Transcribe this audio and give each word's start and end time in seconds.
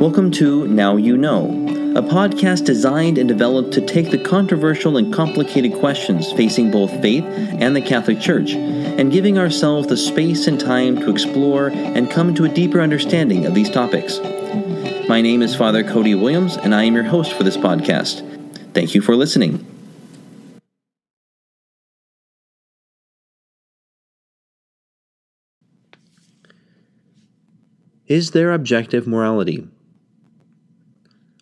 Welcome 0.00 0.30
to 0.32 0.68
Now 0.68 0.94
You 0.94 1.16
Know, 1.16 1.46
a 1.96 2.02
podcast 2.02 2.64
designed 2.64 3.18
and 3.18 3.28
developed 3.28 3.72
to 3.72 3.80
take 3.80 4.12
the 4.12 4.18
controversial 4.18 4.96
and 4.96 5.12
complicated 5.12 5.74
questions 5.74 6.30
facing 6.34 6.70
both 6.70 6.92
faith 7.02 7.24
and 7.24 7.74
the 7.74 7.80
Catholic 7.80 8.20
Church, 8.20 8.52
and 8.52 9.10
giving 9.10 9.40
ourselves 9.40 9.88
the 9.88 9.96
space 9.96 10.46
and 10.46 10.60
time 10.60 11.00
to 11.00 11.10
explore 11.10 11.70
and 11.70 12.12
come 12.12 12.32
to 12.36 12.44
a 12.44 12.48
deeper 12.48 12.80
understanding 12.80 13.44
of 13.44 13.54
these 13.54 13.68
topics. 13.68 14.20
My 15.08 15.20
name 15.20 15.42
is 15.42 15.56
Father 15.56 15.82
Cody 15.82 16.14
Williams, 16.14 16.56
and 16.56 16.76
I 16.76 16.84
am 16.84 16.94
your 16.94 17.02
host 17.02 17.32
for 17.32 17.42
this 17.42 17.56
podcast. 17.56 18.22
Thank 18.74 18.94
you 18.94 19.00
for 19.00 19.16
listening. 19.16 19.66
Is 28.06 28.30
there 28.30 28.52
objective 28.52 29.08
morality? 29.08 29.68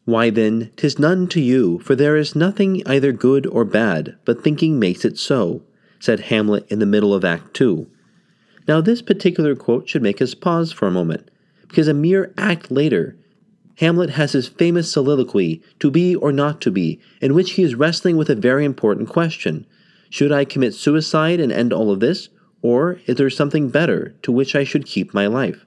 Why 0.07 0.31
then, 0.31 0.71
'tis 0.77 1.01
none 1.01 1.27
to 1.27 1.41
you, 1.41 1.81
for 1.81 1.97
there 1.97 2.17
is 2.17 2.37
nothing 2.37 2.81
either 2.87 3.11
good 3.11 3.45
or 3.45 3.65
bad, 3.65 4.15
but 4.25 4.41
thinking 4.41 4.79
makes 4.79 5.05
it 5.05 5.19
so, 5.19 5.63
said 5.99 6.21
Hamlet 6.31 6.65
in 6.69 6.79
the 6.79 6.87
middle 6.87 7.13
of 7.13 7.25
Act 7.25 7.55
2. 7.55 7.89
Now, 8.69 8.81
this 8.81 9.03
particular 9.03 9.57
quote 9.57 9.89
should 9.89 10.05
make 10.05 10.23
us 10.23 10.33
pause 10.33 10.71
for 10.71 10.87
a 10.87 10.93
moment, 10.93 11.29
because 11.67 11.89
a 11.89 11.93
mere 11.93 12.33
act 12.39 12.71
later, 12.71 13.17
Hamlet 13.79 14.11
has 14.11 14.31
his 14.31 14.47
famous 14.47 14.93
soliloquy, 14.93 15.61
To 15.81 15.91
be 15.91 16.15
or 16.15 16.31
not 16.31 16.61
to 16.61 16.71
be, 16.71 17.01
in 17.21 17.35
which 17.35 17.55
he 17.55 17.65
is 17.65 17.75
wrestling 17.75 18.17
with 18.17 18.31
a 18.31 18.37
very 18.37 18.65
important 18.65 19.09
question 19.09 19.67
Should 20.09 20.31
I 20.31 20.45
commit 20.45 20.75
suicide 20.75 21.41
and 21.41 21.51
end 21.51 21.73
all 21.73 21.91
of 21.91 21.99
this, 21.99 22.29
or 22.63 23.01
is 23.07 23.17
there 23.17 23.29
something 23.29 23.71
better 23.71 24.15
to 24.23 24.31
which 24.31 24.55
I 24.55 24.63
should 24.63 24.87
keep 24.87 25.13
my 25.13 25.27
life? 25.27 25.67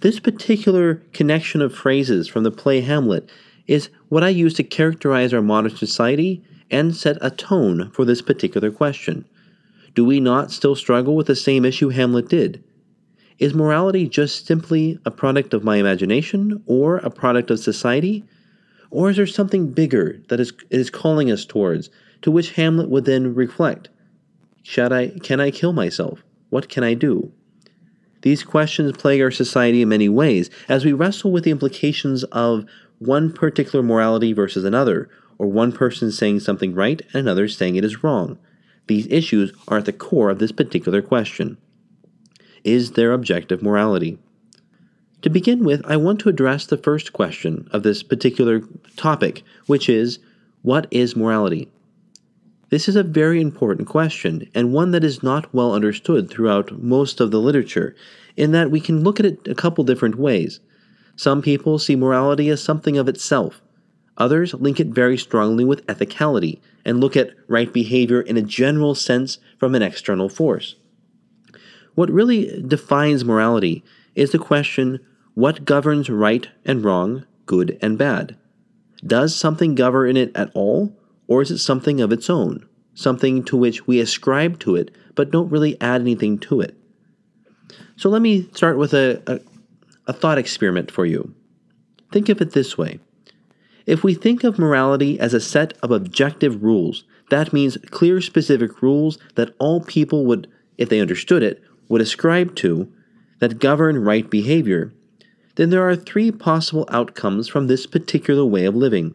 This 0.00 0.20
particular 0.20 0.96
connection 1.14 1.62
of 1.62 1.74
phrases 1.74 2.28
from 2.28 2.44
the 2.44 2.50
play 2.50 2.82
Hamlet 2.82 3.30
is 3.66 3.88
what 4.08 4.24
I 4.24 4.28
use 4.28 4.54
to 4.54 4.64
characterize 4.64 5.32
our 5.32 5.42
modern 5.42 5.76
society 5.76 6.42
and 6.70 6.94
set 6.94 7.18
a 7.20 7.30
tone 7.30 7.90
for 7.90 8.04
this 8.04 8.22
particular 8.22 8.70
question. 8.70 9.24
Do 9.94 10.04
we 10.04 10.20
not 10.20 10.50
still 10.50 10.74
struggle 10.74 11.14
with 11.14 11.28
the 11.28 11.36
same 11.36 11.64
issue 11.64 11.90
Hamlet 11.90 12.28
did? 12.28 12.62
Is 13.38 13.54
morality 13.54 14.08
just 14.08 14.46
simply 14.46 14.98
a 15.04 15.10
product 15.10 15.54
of 15.54 15.64
my 15.64 15.76
imagination 15.76 16.62
or 16.66 16.98
a 16.98 17.10
product 17.10 17.50
of 17.50 17.58
society? 17.58 18.24
Or 18.90 19.10
is 19.10 19.16
there 19.16 19.26
something 19.26 19.72
bigger 19.72 20.20
that 20.28 20.40
is, 20.40 20.52
is 20.70 20.90
calling 20.90 21.30
us 21.30 21.44
towards, 21.44 21.90
to 22.22 22.30
which 22.30 22.52
Hamlet 22.52 22.88
would 22.88 23.04
then 23.04 23.34
reflect? 23.34 23.88
Should 24.62 24.92
I, 24.92 25.08
can 25.08 25.40
I 25.40 25.50
kill 25.50 25.72
myself? 25.72 26.22
What 26.50 26.68
can 26.68 26.84
I 26.84 26.94
do? 26.94 27.32
These 28.22 28.42
questions 28.42 28.96
plague 28.96 29.20
our 29.20 29.30
society 29.30 29.82
in 29.82 29.88
many 29.90 30.08
ways 30.08 30.48
as 30.68 30.84
we 30.84 30.92
wrestle 30.92 31.30
with 31.30 31.44
the 31.44 31.50
implications 31.50 32.24
of 32.24 32.64
one 33.04 33.32
particular 33.32 33.82
morality 33.82 34.32
versus 34.32 34.64
another, 34.64 35.08
or 35.38 35.46
one 35.46 35.72
person 35.72 36.10
saying 36.10 36.40
something 36.40 36.74
right 36.74 37.02
and 37.12 37.16
another 37.16 37.48
saying 37.48 37.76
it 37.76 37.84
is 37.84 38.02
wrong. 38.02 38.38
These 38.86 39.06
issues 39.08 39.52
are 39.68 39.78
at 39.78 39.86
the 39.86 39.92
core 39.92 40.30
of 40.30 40.38
this 40.38 40.52
particular 40.52 41.02
question. 41.02 41.56
Is 42.62 42.92
there 42.92 43.12
objective 43.12 43.62
morality? 43.62 44.18
To 45.22 45.30
begin 45.30 45.64
with, 45.64 45.82
I 45.86 45.96
want 45.96 46.20
to 46.20 46.28
address 46.28 46.66
the 46.66 46.76
first 46.76 47.12
question 47.12 47.66
of 47.72 47.82
this 47.82 48.02
particular 48.02 48.62
topic, 48.96 49.42
which 49.66 49.88
is 49.88 50.18
what 50.62 50.86
is 50.90 51.16
morality? 51.16 51.70
This 52.68 52.88
is 52.88 52.96
a 52.96 53.02
very 53.02 53.40
important 53.40 53.88
question, 53.88 54.50
and 54.54 54.72
one 54.72 54.90
that 54.90 55.04
is 55.04 55.22
not 55.22 55.54
well 55.54 55.74
understood 55.74 56.28
throughout 56.28 56.82
most 56.82 57.20
of 57.20 57.30
the 57.30 57.40
literature, 57.40 57.94
in 58.36 58.52
that 58.52 58.70
we 58.70 58.80
can 58.80 59.02
look 59.02 59.20
at 59.20 59.26
it 59.26 59.46
a 59.46 59.54
couple 59.54 59.84
different 59.84 60.16
ways. 60.16 60.60
Some 61.16 61.42
people 61.42 61.78
see 61.78 61.96
morality 61.96 62.48
as 62.48 62.62
something 62.62 62.98
of 62.98 63.08
itself. 63.08 63.60
Others 64.16 64.54
link 64.54 64.80
it 64.80 64.88
very 64.88 65.16
strongly 65.18 65.64
with 65.64 65.86
ethicality 65.86 66.60
and 66.84 67.00
look 67.00 67.16
at 67.16 67.34
right 67.48 67.72
behavior 67.72 68.20
in 68.20 68.36
a 68.36 68.42
general 68.42 68.94
sense 68.94 69.38
from 69.58 69.74
an 69.74 69.82
external 69.82 70.28
force. 70.28 70.76
What 71.94 72.10
really 72.10 72.62
defines 72.62 73.24
morality 73.24 73.84
is 74.14 74.32
the 74.32 74.38
question 74.38 75.00
what 75.34 75.64
governs 75.64 76.08
right 76.08 76.48
and 76.64 76.84
wrong, 76.84 77.26
good 77.46 77.76
and 77.82 77.98
bad? 77.98 78.36
Does 79.04 79.34
something 79.34 79.74
govern 79.74 80.16
it 80.16 80.34
at 80.36 80.50
all, 80.54 80.96
or 81.26 81.42
is 81.42 81.50
it 81.50 81.58
something 81.58 82.00
of 82.00 82.12
its 82.12 82.30
own, 82.30 82.66
something 82.94 83.42
to 83.44 83.56
which 83.56 83.86
we 83.86 84.00
ascribe 84.00 84.58
to 84.60 84.76
it 84.76 84.90
but 85.14 85.30
don't 85.30 85.50
really 85.50 85.80
add 85.80 86.00
anything 86.00 86.38
to 86.38 86.60
it? 86.60 86.76
So 87.96 88.08
let 88.08 88.22
me 88.22 88.48
start 88.52 88.78
with 88.78 88.94
a, 88.94 89.22
a, 89.26 89.40
a 90.06 90.12
thought 90.12 90.38
experiment 90.38 90.90
for 90.90 91.06
you. 91.06 91.34
Think 92.12 92.28
of 92.28 92.40
it 92.40 92.52
this 92.52 92.76
way. 92.78 93.00
If 93.86 94.02
we 94.02 94.14
think 94.14 94.44
of 94.44 94.58
morality 94.58 95.20
as 95.20 95.34
a 95.34 95.40
set 95.40 95.74
of 95.82 95.90
objective 95.90 96.62
rules, 96.62 97.04
that 97.30 97.52
means 97.52 97.76
clear, 97.90 98.20
specific 98.20 98.82
rules 98.82 99.18
that 99.34 99.54
all 99.58 99.80
people 99.80 100.24
would, 100.26 100.48
if 100.78 100.88
they 100.88 101.00
understood 101.00 101.42
it, 101.42 101.62
would 101.88 102.00
ascribe 102.00 102.54
to, 102.56 102.90
that 103.40 103.58
govern 103.58 103.98
right 103.98 104.30
behavior, 104.30 104.92
then 105.56 105.70
there 105.70 105.86
are 105.86 105.96
three 105.96 106.30
possible 106.30 106.86
outcomes 106.90 107.48
from 107.48 107.66
this 107.66 107.86
particular 107.86 108.44
way 108.44 108.64
of 108.64 108.74
living. 108.74 109.14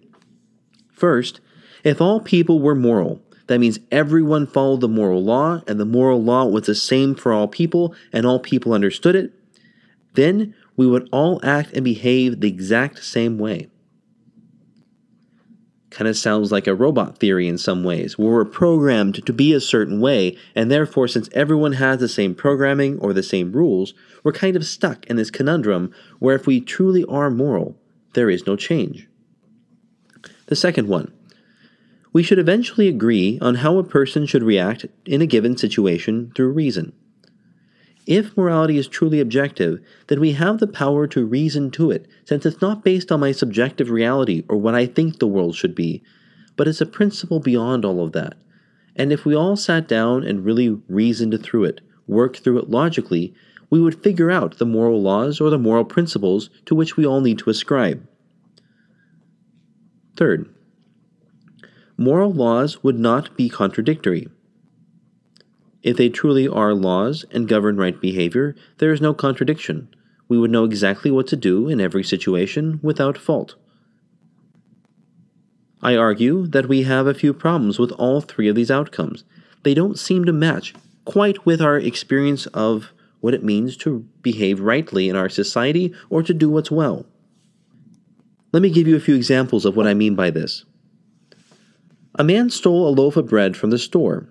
First, 0.91 1.39
if 1.83 2.01
all 2.01 2.19
people 2.19 2.59
were 2.59 2.75
moral, 2.75 3.21
that 3.47 3.59
means 3.59 3.79
everyone 3.91 4.45
followed 4.45 4.81
the 4.81 4.87
moral 4.87 5.23
law, 5.23 5.61
and 5.67 5.79
the 5.79 5.85
moral 5.85 6.21
law 6.21 6.45
was 6.45 6.65
the 6.65 6.75
same 6.75 7.15
for 7.15 7.33
all 7.33 7.47
people, 7.47 7.95
and 8.13 8.25
all 8.25 8.39
people 8.39 8.73
understood 8.73 9.15
it, 9.15 9.33
then 10.13 10.53
we 10.79 10.87
would 10.87 11.09
all 11.11 11.41
act 11.43 11.73
and 11.73 11.83
behave 11.83 12.39
the 12.39 12.47
exact 12.47 13.03
same 13.03 13.37
way. 13.37 13.67
Kind 15.89 16.07
of 16.07 16.15
sounds 16.15 16.53
like 16.53 16.67
a 16.67 16.73
robot 16.73 17.17
theory 17.17 17.49
in 17.49 17.57
some 17.57 17.83
ways, 17.83 18.17
where 18.17 18.31
we're 18.31 18.45
programmed 18.45 19.25
to 19.25 19.33
be 19.33 19.51
a 19.51 19.59
certain 19.59 19.99
way, 19.99 20.37
and 20.55 20.71
therefore, 20.71 21.09
since 21.09 21.27
everyone 21.33 21.73
has 21.73 21.99
the 21.99 22.07
same 22.07 22.33
programming 22.33 22.97
or 22.99 23.11
the 23.11 23.21
same 23.21 23.51
rules, 23.51 23.93
we're 24.23 24.31
kind 24.31 24.55
of 24.55 24.65
stuck 24.65 25.05
in 25.07 25.17
this 25.17 25.29
conundrum 25.29 25.93
where 26.19 26.37
if 26.37 26.47
we 26.47 26.61
truly 26.61 27.03
are 27.09 27.29
moral, 27.29 27.75
there 28.13 28.29
is 28.29 28.47
no 28.47 28.55
change. 28.55 29.09
The 30.45 30.55
second 30.55 30.87
one 30.87 31.11
we 32.13 32.23
should 32.23 32.39
eventually 32.39 32.87
agree 32.87 33.37
on 33.41 33.55
how 33.55 33.77
a 33.77 33.83
person 33.83 34.25
should 34.25 34.43
react 34.43 34.85
in 35.05 35.21
a 35.21 35.27
given 35.27 35.57
situation 35.57 36.31
through 36.35 36.53
reason. 36.53 36.93
If 38.09 38.35
morality 38.35 38.79
is 38.79 38.87
truly 38.87 39.19
objective, 39.19 39.79
then 40.07 40.19
we 40.19 40.31
have 40.31 40.57
the 40.57 40.65
power 40.65 41.05
to 41.05 41.23
reason 41.23 41.69
to 41.71 41.91
it, 41.91 42.07
since 42.25 42.43
it's 42.43 42.59
not 42.59 42.83
based 42.83 43.11
on 43.11 43.19
my 43.19 43.31
subjective 43.31 43.91
reality 43.91 44.43
or 44.49 44.57
what 44.57 44.73
I 44.73 44.87
think 44.87 45.19
the 45.19 45.27
world 45.27 45.55
should 45.55 45.75
be, 45.75 46.01
but 46.55 46.67
it's 46.67 46.81
a 46.81 46.87
principle 46.87 47.39
beyond 47.39 47.85
all 47.85 48.03
of 48.03 48.13
that. 48.13 48.33
And 48.95 49.13
if 49.13 49.25
we 49.25 49.35
all 49.35 49.55
sat 49.55 49.87
down 49.87 50.23
and 50.23 50.43
really 50.43 50.81
reasoned 50.87 51.39
through 51.43 51.65
it, 51.65 51.81
worked 52.07 52.39
through 52.39 52.57
it 52.57 52.71
logically, 52.71 53.35
we 53.69 53.79
would 53.79 54.01
figure 54.01 54.31
out 54.31 54.57
the 54.57 54.65
moral 54.65 54.99
laws 54.99 55.39
or 55.39 55.51
the 55.51 55.59
moral 55.59 55.85
principles 55.85 56.49
to 56.65 56.73
which 56.73 56.97
we 56.97 57.05
all 57.05 57.21
need 57.21 57.37
to 57.37 57.51
ascribe. 57.51 58.03
Third, 60.17 60.51
moral 61.95 62.33
laws 62.33 62.81
would 62.81 62.97
not 62.97 63.37
be 63.37 63.49
contradictory. 63.49 64.29
If 65.81 65.97
they 65.97 66.09
truly 66.09 66.47
are 66.47 66.73
laws 66.73 67.25
and 67.31 67.47
govern 67.47 67.77
right 67.77 67.99
behavior, 67.99 68.55
there 68.79 68.91
is 68.91 69.01
no 69.01 69.13
contradiction. 69.13 69.87
We 70.27 70.37
would 70.37 70.51
know 70.51 70.65
exactly 70.65 71.09
what 71.09 71.27
to 71.27 71.35
do 71.35 71.69
in 71.69 71.79
every 71.79 72.03
situation 72.03 72.79
without 72.83 73.17
fault. 73.17 73.55
I 75.81 75.95
argue 75.95 76.45
that 76.47 76.67
we 76.67 76.83
have 76.83 77.07
a 77.07 77.13
few 77.13 77.33
problems 77.33 77.79
with 77.79 77.91
all 77.93 78.19
three 78.19 78.49
of 78.49 78.55
these 78.55 78.69
outcomes. 78.69 79.23
They 79.63 79.73
don't 79.73 79.97
seem 79.97 80.25
to 80.25 80.33
match 80.33 80.73
quite 81.05 81.45
with 81.45 81.61
our 81.61 81.77
experience 81.77 82.45
of 82.47 82.91
what 83.21 83.33
it 83.33 83.43
means 83.43 83.77
to 83.77 84.05
behave 84.21 84.59
rightly 84.59 85.09
in 85.09 85.15
our 85.15 85.29
society 85.29 85.93
or 86.09 86.21
to 86.23 86.33
do 86.33 86.49
what's 86.49 86.71
well. 86.71 87.05
Let 88.51 88.61
me 88.61 88.69
give 88.69 88.87
you 88.87 88.95
a 88.95 89.01
few 89.01 89.15
examples 89.15 89.65
of 89.65 89.75
what 89.75 89.87
I 89.87 89.93
mean 89.93 90.15
by 90.15 90.29
this. 90.29 90.65
A 92.15 92.23
man 92.23 92.49
stole 92.49 92.87
a 92.87 92.91
loaf 92.91 93.15
of 93.15 93.27
bread 93.27 93.55
from 93.55 93.69
the 93.69 93.77
store. 93.77 94.27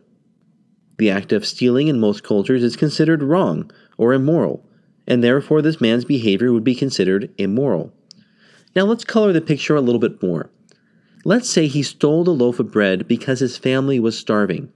The 0.98 1.10
act 1.10 1.32
of 1.32 1.46
stealing 1.46 1.88
in 1.88 2.00
most 2.00 2.24
cultures 2.24 2.62
is 2.62 2.76
considered 2.76 3.22
wrong 3.22 3.70
or 3.96 4.12
immoral, 4.12 4.64
and 5.06 5.22
therefore 5.22 5.62
this 5.62 5.80
man's 5.80 6.04
behavior 6.04 6.52
would 6.52 6.64
be 6.64 6.74
considered 6.74 7.30
immoral. 7.38 7.92
Now 8.74 8.84
let's 8.84 9.04
color 9.04 9.32
the 9.32 9.40
picture 9.40 9.76
a 9.76 9.80
little 9.80 10.00
bit 10.00 10.22
more. 10.22 10.50
Let's 11.24 11.48
say 11.48 11.66
he 11.66 11.82
stole 11.82 12.24
the 12.24 12.32
loaf 12.32 12.58
of 12.58 12.70
bread 12.72 13.08
because 13.08 13.40
his 13.40 13.56
family 13.56 13.98
was 13.98 14.18
starving. 14.18 14.72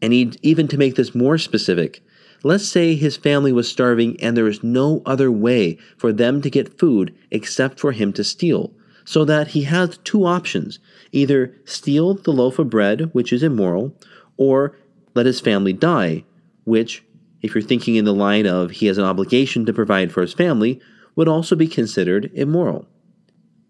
And 0.00 0.12
even 0.14 0.68
to 0.68 0.78
make 0.78 0.94
this 0.94 1.14
more 1.14 1.38
specific, 1.38 2.04
let's 2.44 2.68
say 2.68 2.94
his 2.94 3.16
family 3.16 3.52
was 3.52 3.68
starving 3.68 4.20
and 4.20 4.36
there 4.36 4.44
was 4.44 4.62
no 4.62 5.02
other 5.04 5.30
way 5.30 5.76
for 5.96 6.12
them 6.12 6.40
to 6.42 6.50
get 6.50 6.78
food 6.78 7.14
except 7.30 7.80
for 7.80 7.92
him 7.92 8.12
to 8.12 8.24
steal. 8.24 8.72
So 9.04 9.24
that 9.24 9.48
he 9.48 9.62
has 9.62 9.98
two 10.04 10.24
options 10.24 10.78
either 11.10 11.54
steal 11.64 12.14
the 12.14 12.32
loaf 12.32 12.58
of 12.58 12.70
bread, 12.70 13.08
which 13.12 13.32
is 13.32 13.42
immoral, 13.42 13.94
or 14.36 14.76
let 15.18 15.26
his 15.26 15.40
family 15.40 15.72
die, 15.72 16.24
which, 16.62 17.02
if 17.42 17.52
you're 17.52 17.60
thinking 17.60 17.96
in 17.96 18.04
the 18.04 18.14
line 18.14 18.46
of 18.46 18.70
he 18.70 18.86
has 18.86 18.98
an 18.98 19.04
obligation 19.04 19.66
to 19.66 19.72
provide 19.72 20.12
for 20.12 20.20
his 20.22 20.32
family, 20.32 20.80
would 21.16 21.26
also 21.26 21.56
be 21.56 21.66
considered 21.66 22.30
immoral. 22.34 22.86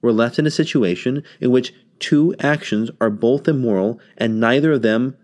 We're 0.03 0.13
left 0.13 0.39
in 0.39 0.47
a 0.47 0.51
situation 0.51 1.25
in 1.41 1.51
which 1.51 1.73
two 2.01 2.35
actions 2.39 2.91
are 3.01 3.09
both 3.09 3.49
immoral 3.49 3.99
and 4.19 4.39
neither 4.39 4.73
of 4.73 4.83
them 4.83 5.17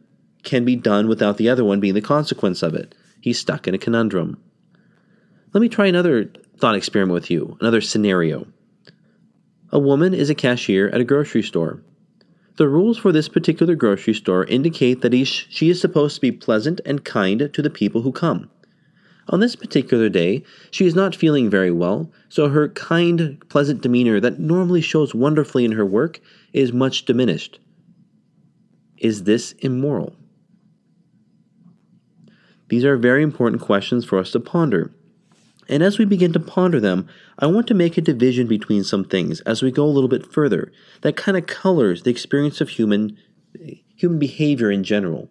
can 0.44 0.64
be 0.64 0.76
done 0.76 1.08
without 1.08 1.36
the 1.36 1.50
other 1.50 1.62
one 1.62 1.78
being 1.78 1.92
the 1.92 2.00
consequence 2.00 2.62
of 2.62 2.74
it. 2.74 2.94
He's 3.20 3.38
stuck 3.38 3.68
in 3.68 3.74
a 3.74 3.78
conundrum. 3.78 4.42
Let 5.52 5.60
me 5.60 5.68
try 5.68 5.86
another 5.86 6.32
thought 6.56 6.74
experiment 6.74 7.12
with 7.12 7.30
you, 7.30 7.58
another 7.60 7.82
scenario. 7.82 8.46
A 9.70 9.78
woman 9.78 10.14
is 10.14 10.30
a 10.30 10.34
cashier 10.34 10.88
at 10.88 11.02
a 11.02 11.04
grocery 11.04 11.42
store. 11.42 11.82
The 12.56 12.68
rules 12.68 12.98
for 12.98 13.10
this 13.10 13.28
particular 13.28 13.74
grocery 13.74 14.14
store 14.14 14.44
indicate 14.44 15.00
that 15.00 15.14
she 15.26 15.70
is 15.70 15.80
supposed 15.80 16.14
to 16.14 16.20
be 16.20 16.30
pleasant 16.30 16.80
and 16.84 17.04
kind 17.04 17.50
to 17.52 17.62
the 17.62 17.70
people 17.70 18.02
who 18.02 18.12
come. 18.12 18.48
On 19.28 19.40
this 19.40 19.56
particular 19.56 20.08
day, 20.08 20.44
she 20.70 20.86
is 20.86 20.94
not 20.94 21.16
feeling 21.16 21.48
very 21.50 21.70
well, 21.70 22.12
so 22.28 22.48
her 22.48 22.68
kind, 22.68 23.42
pleasant 23.48 23.80
demeanor 23.80 24.20
that 24.20 24.38
normally 24.38 24.82
shows 24.82 25.14
wonderfully 25.14 25.64
in 25.64 25.72
her 25.72 25.86
work 25.86 26.20
is 26.52 26.72
much 26.72 27.06
diminished. 27.06 27.58
Is 28.98 29.24
this 29.24 29.52
immoral? 29.58 30.14
These 32.68 32.84
are 32.84 32.96
very 32.96 33.22
important 33.22 33.62
questions 33.62 34.04
for 34.04 34.18
us 34.18 34.30
to 34.32 34.40
ponder. 34.40 34.92
And 35.68 35.82
as 35.82 35.98
we 35.98 36.04
begin 36.04 36.32
to 36.32 36.40
ponder 36.40 36.80
them, 36.80 37.08
I 37.38 37.46
want 37.46 37.66
to 37.68 37.74
make 37.74 37.96
a 37.96 38.02
division 38.02 38.46
between 38.46 38.84
some 38.84 39.04
things 39.04 39.40
as 39.42 39.62
we 39.62 39.70
go 39.70 39.84
a 39.84 39.86
little 39.86 40.08
bit 40.08 40.32
further 40.32 40.72
that 41.00 41.16
kind 41.16 41.36
of 41.36 41.46
colors 41.46 42.02
the 42.02 42.10
experience 42.10 42.60
of 42.60 42.70
human 42.70 43.16
human 43.96 44.18
behavior 44.18 44.70
in 44.70 44.84
general. 44.84 45.30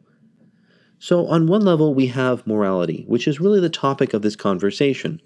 So, 0.99 1.27
on 1.27 1.47
one 1.47 1.63
level, 1.63 1.93
we 1.93 2.07
have 2.07 2.47
morality, 2.47 3.03
which 3.07 3.27
is 3.27 3.41
really 3.41 3.59
the 3.59 3.69
topic 3.69 4.13
of 4.13 4.21
this 4.21 4.37
conversation. 4.37 5.21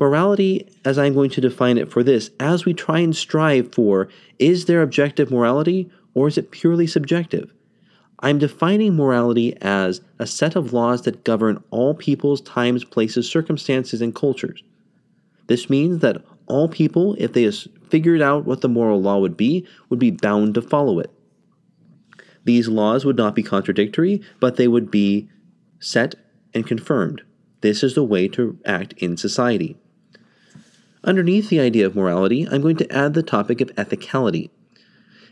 Morality, 0.00 0.66
as 0.84 0.98
I'm 0.98 1.12
going 1.12 1.30
to 1.30 1.40
define 1.40 1.76
it 1.76 1.92
for 1.92 2.02
this, 2.02 2.30
as 2.40 2.64
we 2.64 2.72
try 2.72 3.00
and 3.00 3.14
strive 3.14 3.74
for 3.74 4.08
is 4.38 4.64
there 4.64 4.82
objective 4.82 5.30
morality 5.30 5.90
or 6.14 6.28
is 6.28 6.38
it 6.38 6.50
purely 6.50 6.86
subjective? 6.86 7.52
I'm 8.22 8.38
defining 8.38 8.94
morality 8.94 9.56
as 9.60 10.00
a 10.20 10.28
set 10.28 10.54
of 10.54 10.72
laws 10.72 11.02
that 11.02 11.24
govern 11.24 11.62
all 11.70 11.92
people's 11.92 12.40
times, 12.40 12.84
places, 12.84 13.28
circumstances, 13.28 14.00
and 14.00 14.14
cultures. 14.14 14.62
This 15.48 15.68
means 15.68 15.98
that 16.00 16.22
all 16.46 16.68
people, 16.68 17.16
if 17.18 17.32
they 17.32 17.50
figured 17.50 18.22
out 18.22 18.44
what 18.44 18.60
the 18.60 18.68
moral 18.68 19.02
law 19.02 19.18
would 19.18 19.36
be, 19.36 19.66
would 19.88 19.98
be 19.98 20.12
bound 20.12 20.54
to 20.54 20.62
follow 20.62 21.00
it. 21.00 21.10
These 22.44 22.68
laws 22.68 23.04
would 23.04 23.16
not 23.16 23.34
be 23.34 23.42
contradictory, 23.42 24.22
but 24.38 24.56
they 24.56 24.68
would 24.68 24.90
be 24.90 25.28
set 25.80 26.14
and 26.54 26.66
confirmed. 26.66 27.22
This 27.60 27.82
is 27.82 27.94
the 27.94 28.04
way 28.04 28.28
to 28.28 28.58
act 28.64 28.92
in 28.94 29.16
society. 29.16 29.76
Underneath 31.04 31.48
the 31.48 31.60
idea 31.60 31.86
of 31.86 31.96
morality, 31.96 32.46
I'm 32.48 32.62
going 32.62 32.76
to 32.76 32.92
add 32.92 33.14
the 33.14 33.22
topic 33.22 33.60
of 33.60 33.74
ethicality. 33.74 34.50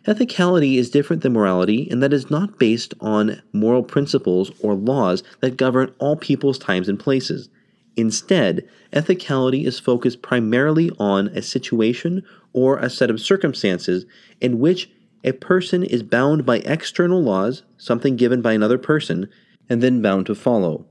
Ethicality 0.06 0.76
is 0.76 0.90
different 0.90 1.22
than 1.22 1.34
morality 1.34 1.82
in 1.82 2.00
that 2.00 2.12
it 2.12 2.16
is 2.16 2.30
not 2.30 2.58
based 2.58 2.94
on 3.00 3.42
moral 3.52 3.82
principles 3.82 4.50
or 4.60 4.74
laws 4.74 5.22
that 5.40 5.58
govern 5.58 5.94
all 5.98 6.16
people's 6.16 6.58
times 6.58 6.88
and 6.88 6.98
places. 6.98 7.50
Instead, 7.96 8.66
ethicality 8.94 9.66
is 9.66 9.78
focused 9.78 10.22
primarily 10.22 10.90
on 10.98 11.28
a 11.28 11.42
situation 11.42 12.22
or 12.54 12.78
a 12.78 12.88
set 12.88 13.10
of 13.10 13.20
circumstances 13.20 14.06
in 14.40 14.58
which 14.58 14.90
a 15.22 15.32
person 15.32 15.82
is 15.82 16.02
bound 16.02 16.46
by 16.46 16.58
external 16.58 17.22
laws, 17.22 17.62
something 17.76 18.16
given 18.16 18.40
by 18.40 18.54
another 18.54 18.78
person, 18.78 19.28
and 19.68 19.82
then 19.82 20.00
bound 20.00 20.24
to 20.24 20.34
follow. 20.34 20.86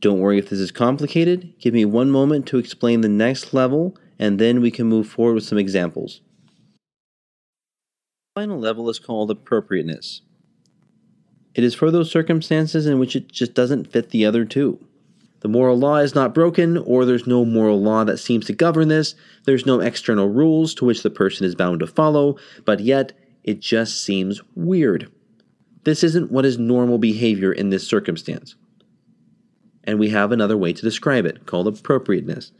Don't 0.00 0.18
worry 0.18 0.38
if 0.38 0.50
this 0.50 0.58
is 0.58 0.72
complicated. 0.72 1.54
Give 1.60 1.72
me 1.72 1.84
one 1.84 2.10
moment 2.10 2.46
to 2.48 2.58
explain 2.58 3.00
the 3.00 3.08
next 3.08 3.54
level, 3.54 3.96
and 4.18 4.40
then 4.40 4.60
we 4.60 4.72
can 4.72 4.88
move 4.88 5.06
forward 5.06 5.34
with 5.34 5.44
some 5.44 5.58
examples. 5.58 6.20
Final 8.34 8.58
level 8.58 8.88
is 8.88 8.98
called 8.98 9.30
appropriateness. 9.30 10.22
It 11.54 11.64
is 11.64 11.74
for 11.74 11.90
those 11.90 12.10
circumstances 12.10 12.86
in 12.86 12.98
which 12.98 13.14
it 13.14 13.30
just 13.30 13.52
doesn't 13.52 13.92
fit 13.92 14.08
the 14.08 14.24
other 14.24 14.46
two. 14.46 14.82
The 15.40 15.48
moral 15.48 15.76
law 15.76 15.96
is 15.96 16.14
not 16.14 16.34
broken, 16.34 16.78
or 16.78 17.04
there's 17.04 17.26
no 17.26 17.44
moral 17.44 17.82
law 17.82 18.04
that 18.04 18.16
seems 18.16 18.46
to 18.46 18.54
govern 18.54 18.88
this. 18.88 19.14
There's 19.44 19.66
no 19.66 19.80
external 19.80 20.28
rules 20.28 20.72
to 20.76 20.86
which 20.86 21.02
the 21.02 21.10
person 21.10 21.44
is 21.44 21.54
bound 21.54 21.80
to 21.80 21.86
follow, 21.86 22.36
but 22.64 22.80
yet 22.80 23.12
it 23.44 23.60
just 23.60 24.02
seems 24.02 24.40
weird. 24.54 25.12
This 25.84 26.02
isn't 26.02 26.32
what 26.32 26.46
is 26.46 26.56
normal 26.56 26.96
behavior 26.96 27.52
in 27.52 27.68
this 27.68 27.86
circumstance. 27.86 28.54
And 29.84 29.98
we 29.98 30.08
have 30.08 30.32
another 30.32 30.56
way 30.56 30.72
to 30.72 30.82
describe 30.82 31.26
it 31.26 31.44
called 31.44 31.68
appropriateness. 31.68 32.52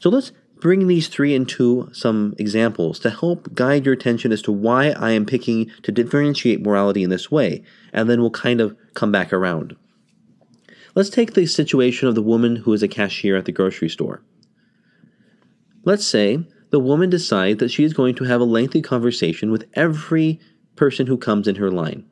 So 0.00 0.08
let's 0.08 0.32
bring 0.60 0.86
these 0.86 1.08
three 1.08 1.34
into 1.34 1.90
some 1.92 2.34
examples 2.38 2.98
to 3.00 3.10
help 3.10 3.54
guide 3.54 3.84
your 3.84 3.94
attention 3.94 4.32
as 4.32 4.42
to 4.42 4.52
why 4.52 4.90
I 4.90 5.10
am 5.10 5.26
picking 5.26 5.70
to 5.82 5.92
differentiate 5.92 6.62
morality 6.62 7.02
in 7.02 7.10
this 7.10 7.30
way, 7.30 7.62
and 7.92 8.08
then 8.08 8.20
we'll 8.20 8.30
kind 8.30 8.60
of 8.60 8.76
come 8.94 9.12
back 9.12 9.32
around. 9.32 9.76
Let's 10.94 11.10
take 11.10 11.34
the 11.34 11.46
situation 11.46 12.08
of 12.08 12.14
the 12.14 12.22
woman 12.22 12.56
who 12.56 12.72
is 12.72 12.82
a 12.82 12.88
cashier 12.88 13.36
at 13.36 13.46
the 13.46 13.52
grocery 13.52 13.88
store. 13.88 14.22
Let's 15.84 16.06
say 16.06 16.46
the 16.70 16.80
woman 16.80 17.10
decides 17.10 17.58
that 17.58 17.70
she 17.70 17.84
is 17.84 17.92
going 17.92 18.14
to 18.16 18.24
have 18.24 18.40
a 18.40 18.44
lengthy 18.44 18.80
conversation 18.80 19.50
with 19.50 19.68
every 19.74 20.40
person 20.76 21.06
who 21.06 21.18
comes 21.18 21.46
in 21.46 21.56
her 21.56 21.70
line. 21.70 22.04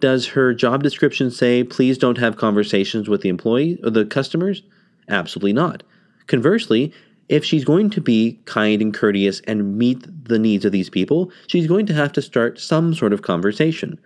Does 0.00 0.28
her 0.28 0.54
job 0.54 0.82
description 0.82 1.30
say, 1.30 1.64
please 1.64 1.98
don't 1.98 2.18
have 2.18 2.36
conversations 2.36 3.08
with 3.08 3.22
the 3.22 3.28
employee 3.28 3.80
or 3.82 3.90
the 3.90 4.04
customers? 4.04 4.62
Absolutely 5.08 5.52
not. 5.52 5.82
Conversely, 6.28 6.92
if 7.28 7.44
she's 7.44 7.64
going 7.64 7.90
to 7.90 8.00
be 8.00 8.38
kind 8.44 8.80
and 8.80 8.94
courteous 8.94 9.40
and 9.40 9.76
meet 9.76 10.06
the 10.28 10.38
needs 10.38 10.64
of 10.64 10.72
these 10.72 10.88
people, 10.88 11.30
she's 11.46 11.66
going 11.66 11.84
to 11.86 11.94
have 11.94 12.12
to 12.12 12.22
start 12.22 12.60
some 12.60 12.94
sort 12.94 13.12
of 13.12 13.22
conversation. 13.22 13.98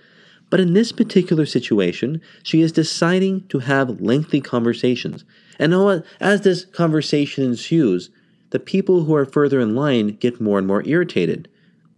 But 0.51 0.61
in 0.61 0.73
this 0.73 0.93
particular 0.93 1.47
situation, 1.47 2.21
she 2.43 2.61
is 2.61 2.73
deciding 2.73 3.47
to 3.49 3.61
have 3.61 4.01
lengthy 4.01 4.41
conversations. 4.41 5.25
And 5.59 5.73
as 6.21 6.41
this 6.41 6.65
conversation 6.65 7.45
ensues, 7.45 8.11
the 8.51 8.59
people 8.59 9.05
who 9.05 9.15
are 9.15 9.25
further 9.25 9.61
in 9.61 9.75
line 9.75 10.09
get 10.17 10.41
more 10.41 10.59
and 10.59 10.67
more 10.67 10.87
irritated. 10.87 11.49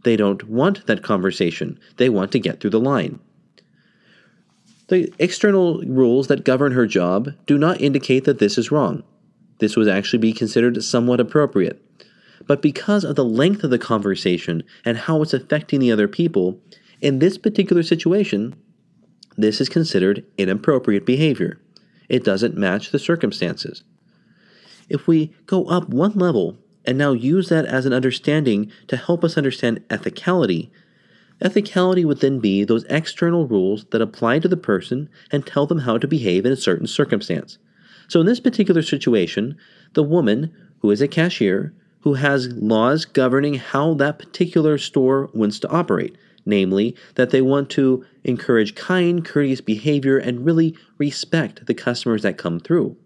They 0.04 0.16
don't 0.16 0.44
want 0.48 0.86
that 0.86 1.02
conversation, 1.02 1.80
they 1.96 2.08
want 2.08 2.30
to 2.32 2.38
get 2.38 2.60
through 2.60 2.70
the 2.70 2.80
line. 2.80 3.18
The 4.88 5.12
external 5.18 5.80
rules 5.80 6.28
that 6.28 6.44
govern 6.44 6.72
her 6.72 6.86
job 6.86 7.32
do 7.46 7.56
not 7.56 7.80
indicate 7.80 8.24
that 8.24 8.38
this 8.38 8.58
is 8.58 8.70
wrong. 8.70 9.02
This 9.58 9.76
would 9.76 9.88
actually 9.88 10.18
be 10.18 10.32
considered 10.32 10.82
somewhat 10.82 11.20
appropriate. 11.20 11.80
But 12.46 12.62
because 12.62 13.04
of 13.04 13.16
the 13.16 13.24
length 13.24 13.64
of 13.64 13.70
the 13.70 13.78
conversation 13.78 14.62
and 14.84 14.98
how 14.98 15.22
it's 15.22 15.34
affecting 15.34 15.80
the 15.80 15.92
other 15.92 16.08
people, 16.08 16.60
in 17.00 17.18
this 17.18 17.38
particular 17.38 17.82
situation, 17.82 18.54
this 19.36 19.60
is 19.60 19.68
considered 19.68 20.24
inappropriate 20.36 21.06
behavior. 21.06 21.60
It 22.08 22.24
doesn't 22.24 22.56
match 22.56 22.90
the 22.90 22.98
circumstances. 22.98 23.84
If 24.88 25.06
we 25.06 25.34
go 25.46 25.64
up 25.66 25.88
one 25.88 26.12
level 26.12 26.58
and 26.84 26.98
now 26.98 27.12
use 27.12 27.48
that 27.48 27.64
as 27.64 27.86
an 27.86 27.92
understanding 27.92 28.70
to 28.88 28.96
help 28.96 29.24
us 29.24 29.38
understand 29.38 29.86
ethicality, 29.88 30.70
ethicality 31.40 32.04
would 32.04 32.20
then 32.20 32.38
be 32.40 32.64
those 32.64 32.84
external 32.84 33.46
rules 33.46 33.86
that 33.86 34.02
apply 34.02 34.38
to 34.40 34.48
the 34.48 34.56
person 34.56 35.08
and 35.30 35.46
tell 35.46 35.66
them 35.66 35.80
how 35.80 35.96
to 35.98 36.06
behave 36.06 36.44
in 36.44 36.52
a 36.52 36.56
certain 36.56 36.86
circumstance. 36.86 37.58
So, 38.08 38.20
in 38.20 38.26
this 38.26 38.40
particular 38.40 38.82
situation, 38.82 39.56
the 39.94 40.02
woman, 40.02 40.52
who 40.80 40.90
is 40.90 41.00
a 41.00 41.08
cashier, 41.08 41.74
who 42.00 42.14
has 42.14 42.52
laws 42.52 43.04
governing 43.04 43.54
how 43.54 43.94
that 43.94 44.18
particular 44.18 44.76
store 44.76 45.30
wants 45.32 45.58
to 45.60 45.70
operate, 45.70 46.16
namely, 46.44 46.94
that 47.14 47.30
they 47.30 47.40
want 47.40 47.70
to 47.70 48.04
encourage 48.24 48.74
kind, 48.74 49.24
courteous 49.24 49.62
behavior 49.62 50.18
and 50.18 50.44
really 50.44 50.76
respect 50.98 51.66
the 51.66 51.74
customers 51.74 52.22
that 52.22 52.36
come 52.36 52.60
through. 52.60 52.96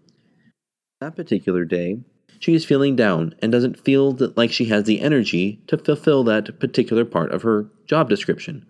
That 0.99 1.15
particular 1.15 1.63
day, 1.63 2.01
she 2.39 2.53
is 2.53 2.65
feeling 2.65 2.95
down 2.95 3.35
and 3.39 3.51
doesn't 3.51 3.79
feel 3.79 4.11
that, 4.13 4.35
like 4.35 4.51
she 4.51 4.65
has 4.65 4.83
the 4.83 4.99
energy 4.99 5.61
to 5.67 5.77
fulfill 5.77 6.23
that 6.25 6.59
particular 6.59 7.05
part 7.05 7.31
of 7.31 7.43
her 7.43 7.69
job 7.85 8.09
description. 8.09 8.65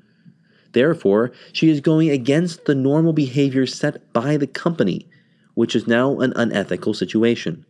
Therefore, 0.73 1.31
she 1.53 1.69
is 1.69 1.81
going 1.81 2.09
against 2.09 2.65
the 2.65 2.75
normal 2.75 3.13
behavior 3.13 3.65
set 3.65 4.13
by 4.13 4.37
the 4.37 4.47
company, 4.47 5.07
which 5.59 5.75
is 5.75 5.87
now 5.87 6.17
an 6.21 6.31
unethical 6.37 6.93
situation. 6.93 7.65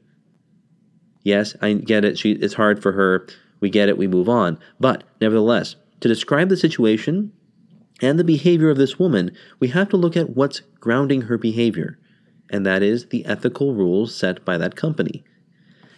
Yes, 1.23 1.55
I 1.59 1.73
get 1.73 2.05
it. 2.05 2.19
She, 2.19 2.33
it's 2.33 2.53
hard 2.53 2.83
for 2.83 2.91
her. 2.91 3.25
We 3.61 3.71
get 3.71 3.89
it. 3.89 3.97
We 3.97 4.05
move 4.05 4.29
on. 4.29 4.59
But 4.79 5.03
nevertheless, 5.19 5.75
to 6.01 6.07
describe 6.07 6.49
the 6.49 6.55
situation 6.55 7.33
and 7.99 8.19
the 8.19 8.23
behavior 8.23 8.69
of 8.69 8.77
this 8.77 8.99
woman, 8.99 9.31
we 9.59 9.69
have 9.69 9.89
to 9.89 9.97
look 9.97 10.15
at 10.15 10.35
what's 10.35 10.61
grounding 10.79 11.21
her 11.21 11.37
behavior, 11.39 11.97
and 12.51 12.63
that 12.63 12.83
is 12.83 13.07
the 13.07 13.25
ethical 13.25 13.73
rules 13.73 14.13
set 14.13 14.45
by 14.45 14.55
that 14.59 14.75
company. 14.75 15.23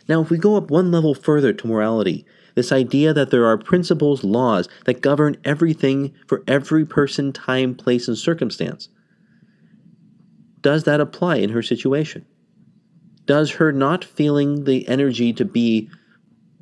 Now, 0.08 0.22
if 0.22 0.30
we 0.30 0.38
go 0.38 0.56
up 0.56 0.72
one 0.72 0.92
level 0.92 1.14
further 1.14 1.52
to 1.52 1.68
morality, 1.68 2.26
this 2.56 2.72
idea 2.72 3.14
that 3.14 3.32
there 3.32 3.46
are 3.46 3.58
principles, 3.58 4.24
laws 4.24 4.70
that 4.86 5.02
govern 5.02 5.36
everything 5.44 6.14
for 6.26 6.42
every 6.48 6.86
person, 6.86 7.34
time, 7.34 7.76
place, 7.76 8.08
and 8.08 8.18
circumstance, 8.18 8.88
does 10.62 10.84
that 10.84 11.00
apply 11.00 11.38
in 11.38 11.50
her 11.50 11.62
situation? 11.62 12.26
Does 13.26 13.52
her 13.52 13.72
not 13.72 14.04
feeling 14.04 14.64
the 14.64 14.88
energy 14.88 15.34
to 15.34 15.46
be 15.46 15.90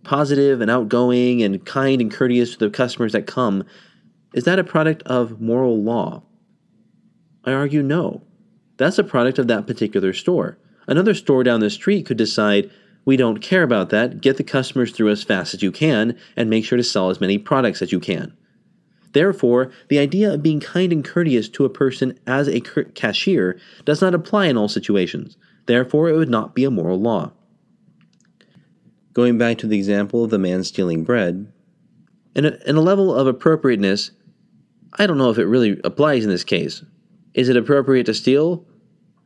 positive 0.03 0.61
and 0.61 0.71
outgoing 0.71 1.41
and 1.43 1.65
kind 1.65 2.01
and 2.01 2.11
courteous 2.11 2.53
to 2.53 2.59
the 2.59 2.69
customers 2.69 3.11
that 3.13 3.27
come, 3.27 3.63
is 4.33 4.43
that 4.45 4.59
a 4.59 4.63
product 4.63 5.03
of 5.03 5.41
moral 5.41 5.81
law? 5.81 6.23
I 7.45 7.53
argue 7.53 7.83
no. 7.83 8.23
That's 8.77 8.97
a 8.97 9.03
product 9.03 9.39
of 9.39 9.47
that 9.47 9.67
particular 9.67 10.13
store. 10.13 10.57
Another 10.87 11.13
store 11.13 11.43
down 11.43 11.59
the 11.59 11.69
street 11.69 12.05
could 12.05 12.17
decide, 12.17 12.71
we 13.05 13.17
don't 13.17 13.41
care 13.41 13.63
about 13.63 13.89
that, 13.89 14.21
get 14.21 14.37
the 14.37 14.43
customers 14.43 14.91
through 14.91 15.09
as 15.09 15.23
fast 15.23 15.53
as 15.53 15.61
you 15.61 15.71
can, 15.71 16.17
and 16.35 16.49
make 16.49 16.65
sure 16.65 16.77
to 16.77 16.83
sell 16.83 17.09
as 17.09 17.21
many 17.21 17.37
products 17.37 17.81
as 17.81 17.91
you 17.91 17.99
can. 17.99 18.35
Therefore, 19.13 19.71
the 19.87 19.99
idea 19.99 20.33
of 20.33 20.43
being 20.43 20.59
kind 20.59 20.91
and 20.91 21.03
courteous 21.03 21.49
to 21.49 21.65
a 21.65 21.69
person 21.69 22.17
as 22.27 22.47
a 22.47 22.61
cashier 22.61 23.59
does 23.85 24.01
not 24.01 24.13
apply 24.13 24.45
in 24.45 24.57
all 24.57 24.67
situations. 24.67 25.37
Therefore, 25.65 26.09
it 26.09 26.15
would 26.15 26.29
not 26.29 26.53
be 26.53 26.63
a 26.63 26.71
moral 26.71 26.99
law. 26.99 27.31
Going 29.13 29.37
back 29.37 29.57
to 29.59 29.67
the 29.67 29.77
example 29.77 30.23
of 30.23 30.29
the 30.29 30.37
man 30.37 30.63
stealing 30.63 31.03
bread, 31.03 31.51
in 32.35 32.45
a, 32.45 32.57
in 32.65 32.75
a 32.75 32.81
level 32.81 33.13
of 33.13 33.27
appropriateness, 33.27 34.11
I 34.93 35.07
don't 35.07 35.17
know 35.17 35.29
if 35.29 35.37
it 35.37 35.45
really 35.45 35.79
applies 35.83 36.23
in 36.23 36.29
this 36.29 36.43
case. 36.43 36.83
Is 37.33 37.49
it 37.49 37.57
appropriate 37.57 38.05
to 38.05 38.13
steal? 38.13 38.65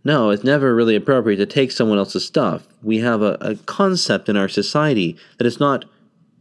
No, 0.05 0.29
it's 0.29 0.43
never 0.43 0.75
really 0.75 0.95
appropriate 0.95 1.37
to 1.37 1.45
take 1.45 1.71
someone 1.71 1.97
else's 1.97 2.25
stuff. 2.25 2.67
We 2.81 2.99
have 2.99 3.21
a, 3.21 3.37
a 3.39 3.55
concept 3.55 4.27
in 4.27 4.35
our 4.35 4.49
society 4.49 5.17
that 5.37 5.47
it's 5.47 5.59
not 5.59 5.85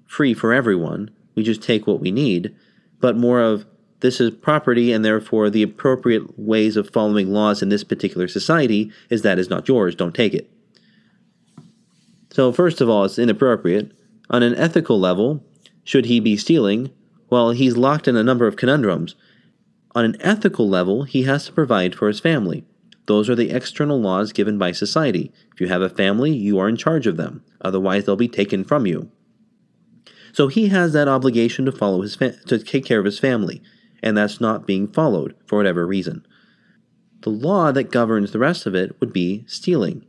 free 0.07 0.35
for 0.35 0.53
everyone. 0.53 1.11
We 1.35 1.43
just 1.43 1.63
take 1.63 1.87
what 1.87 2.01
we 2.01 2.11
need 2.11 2.55
but 3.03 3.17
more 3.17 3.43
of 3.43 3.67
this 4.01 4.21
is 4.21 4.31
property, 4.31 4.93
and 4.93 5.05
therefore 5.05 5.51
the 5.51 5.63
appropriate 5.63 6.39
ways 6.39 6.77
of 6.77 6.89
following 6.89 7.31
laws 7.31 7.61
in 7.61 7.69
this 7.69 7.85
particular 7.85 8.27
society 8.27 8.91
is 9.11 9.21
that 9.21 9.39
is 9.39 9.51
not 9.51 9.69
yours, 9.69 9.95
don't 9.95 10.15
take 10.15 10.33
it. 10.33 10.51
So, 12.31 12.51
first 12.51 12.81
of 12.81 12.89
all, 12.89 13.05
it's 13.05 13.19
inappropriate. 13.19 13.93
On 14.31 14.43
an 14.43 14.55
ethical 14.55 14.99
level, 14.99 15.45
should 15.85 16.07
he 16.07 16.19
be 16.19 16.37
stealing? 16.37 16.91
Well, 17.29 17.51
he's 17.51 17.77
locked 17.77 18.09
in 18.09 18.17
a 18.17 18.25
number 18.25 18.47
of 18.47 18.57
conundrums. 18.57 19.15
On 19.95 20.05
an 20.05 20.17
ethical 20.21 20.69
level, 20.69 21.03
he 21.03 21.25
has 21.25 21.45
to 21.47 21.53
provide 21.53 21.95
for 21.95 22.09
his 22.09 22.21
family. 22.21 22.65
Those 23.07 23.29
are 23.29 23.35
the 23.35 23.51
external 23.51 24.01
laws 24.01 24.33
given 24.33 24.57
by 24.59 24.73
society. 24.73 25.31
If 25.53 25.61
you 25.61 25.69
have 25.69 25.83
a 25.83 25.91
family, 25.91 26.33
you 26.35 26.59
are 26.59 26.69
in 26.69 26.77
charge 26.77 27.07
of 27.07 27.19
them. 27.19 27.45
Otherwise, 27.61 28.05
they'll 28.07 28.17
be 28.17 28.29
taken 28.29 28.65
from 28.65 28.87
you. 28.87 29.11
So 30.33 30.49
he 30.49 30.69
has 30.69 30.93
that 30.95 31.09
obligation 31.09 31.65
to 31.67 31.73
follow 31.73 32.03
his 32.03 32.15
fa- 32.15 32.37
to 32.47 32.59
take 32.59 32.85
care 32.85 32.99
of 32.99 33.05
his 33.05 33.19
family, 33.19 33.63
and 34.03 34.17
that's 34.17 34.41
not 34.41 34.67
being 34.67 34.89
followed 34.89 35.35
for 35.47 35.57
whatever 35.59 35.87
reason. 35.87 36.27
The 37.21 37.31
law 37.31 37.71
that 37.71 37.93
governs 37.93 38.33
the 38.33 38.39
rest 38.39 38.67
of 38.67 38.75
it 38.75 38.99
would 38.99 39.13
be 39.13 39.45
stealing. 39.47 40.05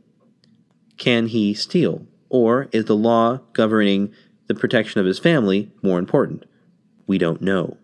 Can 0.96 1.28
he 1.28 1.54
steal? 1.54 2.06
Or 2.28 2.68
is 2.72 2.86
the 2.86 2.96
law 2.96 3.38
governing 3.52 4.12
the 4.48 4.54
protection 4.54 5.00
of 5.00 5.06
his 5.06 5.18
family 5.18 5.70
more 5.82 5.98
important? 5.98 6.44
We 7.06 7.18
don't 7.18 7.40
know. 7.40 7.76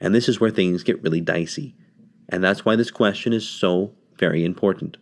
And 0.00 0.14
this 0.14 0.28
is 0.28 0.40
where 0.40 0.50
things 0.50 0.82
get 0.82 1.02
really 1.02 1.20
dicey. 1.20 1.74
And 2.28 2.42
that's 2.42 2.64
why 2.64 2.76
this 2.76 2.90
question 2.90 3.32
is 3.32 3.46
so 3.46 3.92
very 4.18 4.44
important. 4.44 4.96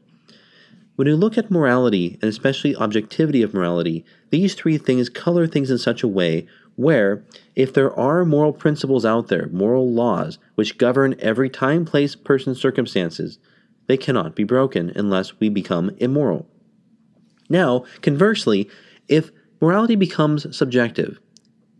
When 0.96 1.08
we 1.08 1.14
look 1.14 1.36
at 1.36 1.50
morality, 1.50 2.18
and 2.22 2.28
especially 2.28 2.76
objectivity 2.76 3.42
of 3.42 3.52
morality, 3.52 4.04
these 4.30 4.54
three 4.54 4.78
things 4.78 5.08
color 5.08 5.46
things 5.46 5.70
in 5.70 5.78
such 5.78 6.04
a 6.04 6.08
way 6.08 6.46
where, 6.76 7.24
if 7.56 7.72
there 7.72 7.92
are 7.98 8.24
moral 8.24 8.52
principles 8.52 9.04
out 9.04 9.28
there, 9.28 9.48
moral 9.48 9.92
laws, 9.92 10.38
which 10.54 10.78
govern 10.78 11.16
every 11.18 11.50
time, 11.50 11.84
place, 11.84 12.14
person, 12.14 12.54
circumstances, 12.54 13.38
they 13.86 13.96
cannot 13.96 14.36
be 14.36 14.44
broken 14.44 14.92
unless 14.94 15.38
we 15.40 15.48
become 15.48 15.90
immoral. 15.98 16.46
Now, 17.48 17.84
conversely, 18.00 18.70
if 19.08 19.30
morality 19.60 19.96
becomes 19.96 20.56
subjective, 20.56 21.20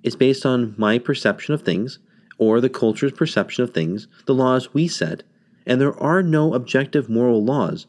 it's 0.03 0.17
based 0.17 0.45
on 0.45 0.75
my 0.77 0.99
perception 0.99 1.55
of 1.55 1.63
things, 1.63 1.99
or 2.37 2.61
the 2.61 2.69
culture's 2.69 3.13
perception 3.13 3.63
of 3.63 3.71
things, 3.71 4.09
the 4.27 4.35
laws 4.35 4.75
we 4.75 4.89
set, 4.89 5.23
and 5.67 5.81
there 5.81 5.99
are 5.99 6.23
no 6.23 6.53
objective 6.53 7.09
moral 7.09 7.43
laws, 7.43 7.87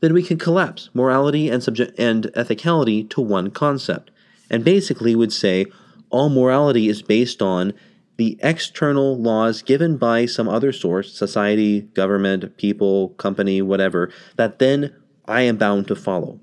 then 0.00 0.12
we 0.14 0.22
can 0.22 0.38
collapse 0.38 0.90
morality 0.94 1.48
and, 1.48 1.62
subje- 1.62 1.94
and 1.98 2.24
ethicality 2.36 3.08
to 3.10 3.20
one 3.20 3.50
concept, 3.50 4.10
and 4.50 4.64
basically 4.64 5.14
would 5.14 5.32
say 5.32 5.66
all 6.10 6.28
morality 6.28 6.88
is 6.88 7.02
based 7.02 7.42
on 7.42 7.72
the 8.16 8.38
external 8.42 9.16
laws 9.16 9.62
given 9.62 9.96
by 9.96 10.26
some 10.26 10.48
other 10.48 10.72
source, 10.72 11.14
society, 11.14 11.82
government, 11.82 12.56
people, 12.56 13.10
company, 13.10 13.62
whatever, 13.62 14.10
that 14.36 14.58
then 14.58 14.94
I 15.26 15.42
am 15.42 15.56
bound 15.56 15.86
to 15.88 15.94
follow. 15.94 16.40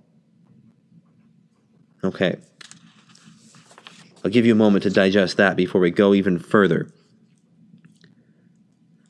Okay. 2.03 2.37
I'll 4.23 4.31
give 4.31 4.45
you 4.45 4.53
a 4.53 4.55
moment 4.55 4.83
to 4.83 4.89
digest 4.89 5.37
that 5.37 5.57
before 5.57 5.81
we 5.81 5.91
go 5.91 6.13
even 6.13 6.39
further. 6.39 6.89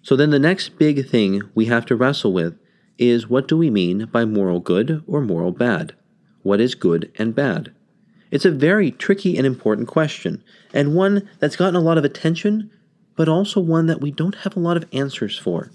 So, 0.01 0.15
then 0.15 0.29
the 0.29 0.39
next 0.39 0.77
big 0.77 1.09
thing 1.09 1.41
we 1.55 1.65
have 1.65 1.85
to 1.87 1.95
wrestle 1.95 2.31
with 2.31 2.57
is 2.97 3.29
what 3.29 3.47
do 3.47 3.57
we 3.57 3.69
mean 3.69 4.05
by 4.05 4.25
moral 4.25 4.59
good 4.59 5.03
or 5.07 5.21
moral 5.21 5.51
bad? 5.51 5.93
What 6.43 6.61
is 6.61 6.75
good 6.75 7.11
and 7.17 7.35
bad? 7.35 7.73
It's 8.31 8.45
a 8.45 8.51
very 8.51 8.91
tricky 8.91 9.37
and 9.37 9.45
important 9.45 9.87
question, 9.87 10.43
and 10.73 10.95
one 10.95 11.27
that's 11.39 11.55
gotten 11.55 11.75
a 11.75 11.81
lot 11.81 11.97
of 11.97 12.05
attention, 12.05 12.69
but 13.15 13.29
also 13.29 13.59
one 13.59 13.85
that 13.87 14.01
we 14.01 14.11
don't 14.11 14.35
have 14.35 14.55
a 14.55 14.59
lot 14.59 14.77
of 14.77 14.85
answers 14.91 15.37
for. 15.37 15.71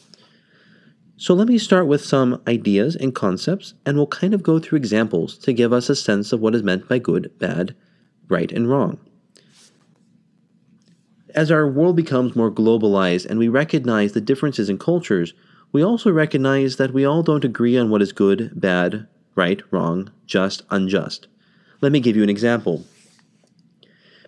So 1.16 1.34
let 1.34 1.48
me 1.48 1.58
start 1.58 1.86
with 1.86 2.04
some 2.04 2.40
ideas 2.46 2.96
and 2.96 3.14
concepts, 3.14 3.74
and 3.84 3.96
we'll 3.96 4.06
kind 4.06 4.32
of 4.32 4.42
go 4.42 4.58
through 4.58 4.78
examples 4.78 5.36
to 5.38 5.52
give 5.52 5.72
us 5.72 5.90
a 5.90 5.96
sense 5.96 6.32
of 6.32 6.40
what 6.40 6.54
is 6.54 6.62
meant 6.62 6.88
by 6.88 6.98
good, 6.98 7.30
bad, 7.38 7.74
right, 8.28 8.50
and 8.50 8.68
wrong. 8.70 8.98
As 11.34 11.50
our 11.50 11.68
world 11.68 11.94
becomes 11.94 12.34
more 12.34 12.50
globalized 12.50 13.26
and 13.26 13.38
we 13.38 13.48
recognize 13.48 14.12
the 14.12 14.20
differences 14.20 14.68
in 14.68 14.78
cultures, 14.78 15.34
we 15.72 15.84
also 15.84 16.10
recognize 16.10 16.76
that 16.76 16.92
we 16.92 17.04
all 17.04 17.22
don't 17.22 17.44
agree 17.44 17.78
on 17.78 17.90
what 17.90 18.02
is 18.02 18.12
good, 18.12 18.50
bad, 18.54 19.06
right, 19.34 19.62
wrong, 19.70 20.10
just, 20.26 20.62
unjust. 20.70 21.28
Let 21.80 21.92
me 21.92 22.00
give 22.00 22.16
you 22.16 22.22
an 22.22 22.30
example. 22.30 22.84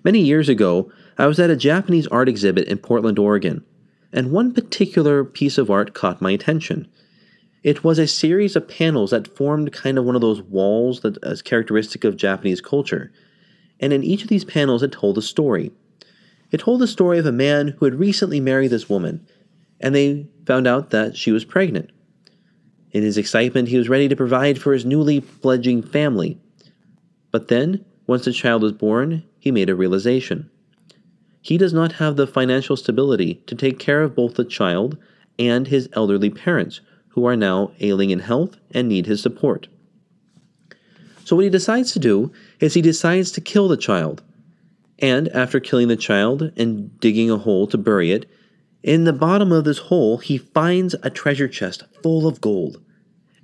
Many 0.04 0.20
years 0.20 0.48
ago, 0.48 0.90
I 1.18 1.26
was 1.26 1.38
at 1.38 1.50
a 1.50 1.56
Japanese 1.56 2.06
art 2.08 2.28
exhibit 2.28 2.68
in 2.68 2.78
Portland, 2.78 3.18
Oregon, 3.18 3.64
and 4.12 4.30
one 4.30 4.52
particular 4.52 5.24
piece 5.24 5.58
of 5.58 5.70
art 5.70 5.94
caught 5.94 6.22
my 6.22 6.30
attention. 6.30 6.88
It 7.62 7.84
was 7.84 7.98
a 7.98 8.06
series 8.06 8.56
of 8.56 8.68
panels 8.68 9.10
that 9.10 9.36
formed 9.36 9.72
kind 9.72 9.98
of 9.98 10.04
one 10.04 10.14
of 10.14 10.20
those 10.20 10.42
walls 10.42 11.00
that 11.00 11.18
is 11.22 11.42
characteristic 11.42 12.04
of 12.04 12.16
Japanese 12.16 12.60
culture. 12.60 13.12
And 13.78 13.92
in 13.92 14.02
each 14.02 14.22
of 14.22 14.28
these 14.28 14.44
panels, 14.44 14.82
it 14.82 14.92
told 14.92 15.18
a 15.18 15.22
story. 15.22 15.72
It 16.50 16.60
told 16.60 16.80
the 16.80 16.86
story 16.86 17.18
of 17.18 17.26
a 17.26 17.32
man 17.32 17.68
who 17.78 17.84
had 17.84 17.94
recently 17.94 18.40
married 18.40 18.70
this 18.70 18.88
woman, 18.88 19.26
and 19.82 19.94
they 19.94 20.26
found 20.46 20.66
out 20.66 20.90
that 20.90 21.16
she 21.16 21.32
was 21.32 21.44
pregnant. 21.44 21.90
In 22.92 23.02
his 23.02 23.18
excitement, 23.18 23.68
he 23.68 23.78
was 23.78 23.88
ready 23.88 24.08
to 24.08 24.16
provide 24.16 24.60
for 24.60 24.72
his 24.72 24.84
newly 24.84 25.20
fledging 25.20 25.82
family. 25.82 26.38
But 27.30 27.48
then, 27.48 27.84
once 28.06 28.24
the 28.24 28.32
child 28.32 28.62
was 28.62 28.72
born, 28.72 29.24
he 29.38 29.50
made 29.50 29.70
a 29.70 29.74
realization. 29.74 30.50
He 31.40 31.58
does 31.58 31.72
not 31.72 31.92
have 31.92 32.16
the 32.16 32.26
financial 32.26 32.76
stability 32.76 33.42
to 33.46 33.54
take 33.54 33.78
care 33.78 34.02
of 34.02 34.14
both 34.14 34.34
the 34.34 34.44
child 34.44 34.96
and 35.38 35.66
his 35.66 35.88
elderly 35.94 36.30
parents, 36.30 36.80
who 37.08 37.26
are 37.26 37.36
now 37.36 37.72
ailing 37.80 38.10
in 38.10 38.20
health 38.20 38.56
and 38.70 38.88
need 38.88 39.06
his 39.06 39.20
support. 39.20 39.68
So, 41.24 41.36
what 41.36 41.44
he 41.44 41.50
decides 41.50 41.92
to 41.92 41.98
do 41.98 42.32
is 42.60 42.74
he 42.74 42.82
decides 42.82 43.32
to 43.32 43.40
kill 43.40 43.68
the 43.68 43.76
child. 43.76 44.22
And 44.98 45.28
after 45.30 45.60
killing 45.60 45.88
the 45.88 45.96
child 45.96 46.52
and 46.56 46.98
digging 47.00 47.30
a 47.30 47.38
hole 47.38 47.66
to 47.68 47.78
bury 47.78 48.12
it, 48.12 48.30
in 48.82 49.04
the 49.04 49.12
bottom 49.12 49.52
of 49.52 49.64
this 49.64 49.78
hole, 49.78 50.18
he 50.18 50.38
finds 50.38 50.94
a 51.02 51.10
treasure 51.10 51.48
chest 51.48 51.84
full 52.02 52.26
of 52.26 52.40
gold. 52.40 52.82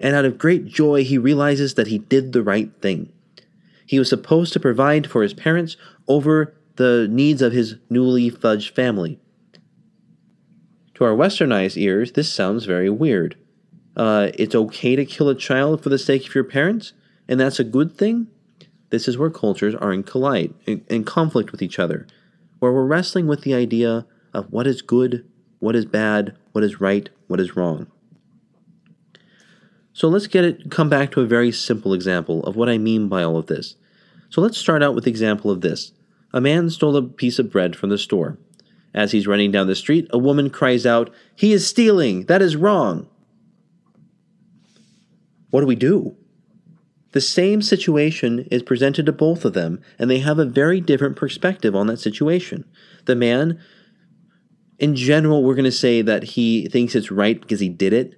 And 0.00 0.14
out 0.14 0.24
of 0.24 0.38
great 0.38 0.66
joy, 0.66 1.04
he 1.04 1.18
realizes 1.18 1.74
that 1.74 1.88
he 1.88 1.98
did 1.98 2.32
the 2.32 2.42
right 2.42 2.70
thing. 2.80 3.12
He 3.86 3.98
was 3.98 4.08
supposed 4.08 4.52
to 4.52 4.60
provide 4.60 5.06
for 5.06 5.22
his 5.22 5.34
parents 5.34 5.76
over 6.06 6.54
the 6.76 7.08
needs 7.10 7.42
of 7.42 7.52
his 7.52 7.76
newly 7.88 8.30
fudged 8.30 8.70
family. 8.70 9.18
To 10.94 11.04
our 11.04 11.14
westernized 11.14 11.76
ears, 11.76 12.12
this 12.12 12.32
sounds 12.32 12.64
very 12.64 12.90
weird. 12.90 13.36
Uh, 13.96 14.30
it's 14.34 14.54
okay 14.54 14.94
to 14.94 15.04
kill 15.04 15.28
a 15.28 15.34
child 15.34 15.82
for 15.82 15.88
the 15.88 15.98
sake 15.98 16.26
of 16.26 16.34
your 16.34 16.44
parents, 16.44 16.92
and 17.28 17.38
that's 17.38 17.58
a 17.58 17.64
good 17.64 17.96
thing? 17.96 18.28
This 18.90 19.08
is 19.08 19.18
where 19.18 19.30
cultures 19.30 19.74
are 19.74 19.92
in 19.92 20.02
collide, 20.02 20.54
in, 20.66 20.84
in 20.88 21.04
conflict 21.04 21.52
with 21.52 21.62
each 21.62 21.78
other, 21.78 22.06
where 22.58 22.72
we're 22.72 22.86
wrestling 22.86 23.26
with 23.26 23.42
the 23.42 23.54
idea 23.54 24.06
of 24.32 24.50
what 24.52 24.66
is 24.66 24.82
good, 24.82 25.28
what 25.58 25.76
is 25.76 25.84
bad, 25.84 26.36
what 26.52 26.64
is 26.64 26.80
right, 26.80 27.08
what 27.26 27.40
is 27.40 27.56
wrong. 27.56 27.86
So 29.92 30.08
let's 30.08 30.28
get 30.28 30.44
it 30.44 30.70
come 30.70 30.88
back 30.88 31.10
to 31.12 31.20
a 31.20 31.26
very 31.26 31.50
simple 31.50 31.92
example 31.92 32.44
of 32.44 32.54
what 32.54 32.68
I 32.68 32.78
mean 32.78 33.08
by 33.08 33.22
all 33.22 33.36
of 33.36 33.46
this. 33.46 33.74
So 34.30 34.40
let's 34.40 34.58
start 34.58 34.82
out 34.82 34.94
with 34.94 35.04
the 35.04 35.10
example 35.10 35.50
of 35.50 35.60
this. 35.60 35.92
A 36.32 36.40
man 36.40 36.70
stole 36.70 36.96
a 36.96 37.02
piece 37.02 37.38
of 37.38 37.50
bread 37.50 37.74
from 37.74 37.90
the 37.90 37.98
store. 37.98 38.38
As 38.94 39.12
he's 39.12 39.26
running 39.26 39.50
down 39.50 39.66
the 39.66 39.74
street, 39.74 40.06
a 40.10 40.18
woman 40.18 40.50
cries 40.50 40.86
out, 40.86 41.12
He 41.34 41.52
is 41.52 41.66
stealing! 41.66 42.26
That 42.26 42.42
is 42.42 42.56
wrong! 42.56 43.08
What 45.50 45.60
do 45.60 45.66
we 45.66 45.76
do? 45.76 46.16
The 47.12 47.20
same 47.20 47.62
situation 47.62 48.46
is 48.50 48.62
presented 48.62 49.06
to 49.06 49.12
both 49.12 49.44
of 49.44 49.54
them, 49.54 49.80
and 49.98 50.10
they 50.10 50.18
have 50.18 50.38
a 50.38 50.44
very 50.44 50.80
different 50.80 51.16
perspective 51.16 51.74
on 51.74 51.86
that 51.86 51.98
situation. 51.98 52.64
The 53.06 53.16
man, 53.16 53.58
in 54.78 54.94
general, 54.94 55.42
we're 55.42 55.54
going 55.54 55.64
to 55.64 55.72
say 55.72 56.02
that 56.02 56.22
he 56.22 56.68
thinks 56.68 56.94
it's 56.94 57.10
right 57.10 57.40
because 57.40 57.60
he 57.60 57.68
did 57.68 57.92
it. 57.92 58.14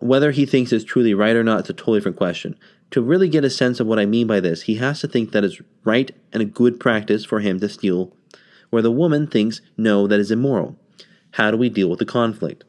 Whether 0.00 0.32
he 0.32 0.46
thinks 0.46 0.72
it's 0.72 0.84
truly 0.84 1.14
right 1.14 1.36
or 1.36 1.44
not, 1.44 1.60
it's 1.60 1.70
a 1.70 1.74
totally 1.74 1.98
different 1.98 2.16
question. 2.16 2.58
To 2.90 3.00
really 3.00 3.28
get 3.28 3.44
a 3.44 3.50
sense 3.50 3.80
of 3.80 3.86
what 3.86 3.98
I 3.98 4.04
mean 4.04 4.26
by 4.26 4.40
this, 4.40 4.62
he 4.62 4.74
has 4.76 5.00
to 5.00 5.08
think 5.08 5.32
that 5.32 5.44
it's 5.44 5.62
right 5.84 6.10
and 6.32 6.42
a 6.42 6.46
good 6.46 6.78
practice 6.78 7.24
for 7.24 7.40
him 7.40 7.58
to 7.60 7.68
steal, 7.68 8.14
where 8.70 8.82
the 8.82 8.90
woman 8.90 9.26
thinks, 9.26 9.62
no, 9.76 10.06
that 10.06 10.20
is 10.20 10.30
immoral. 10.30 10.76
How 11.32 11.50
do 11.50 11.56
we 11.56 11.70
deal 11.70 11.88
with 11.88 12.00
the 12.00 12.04
conflict? 12.04 12.64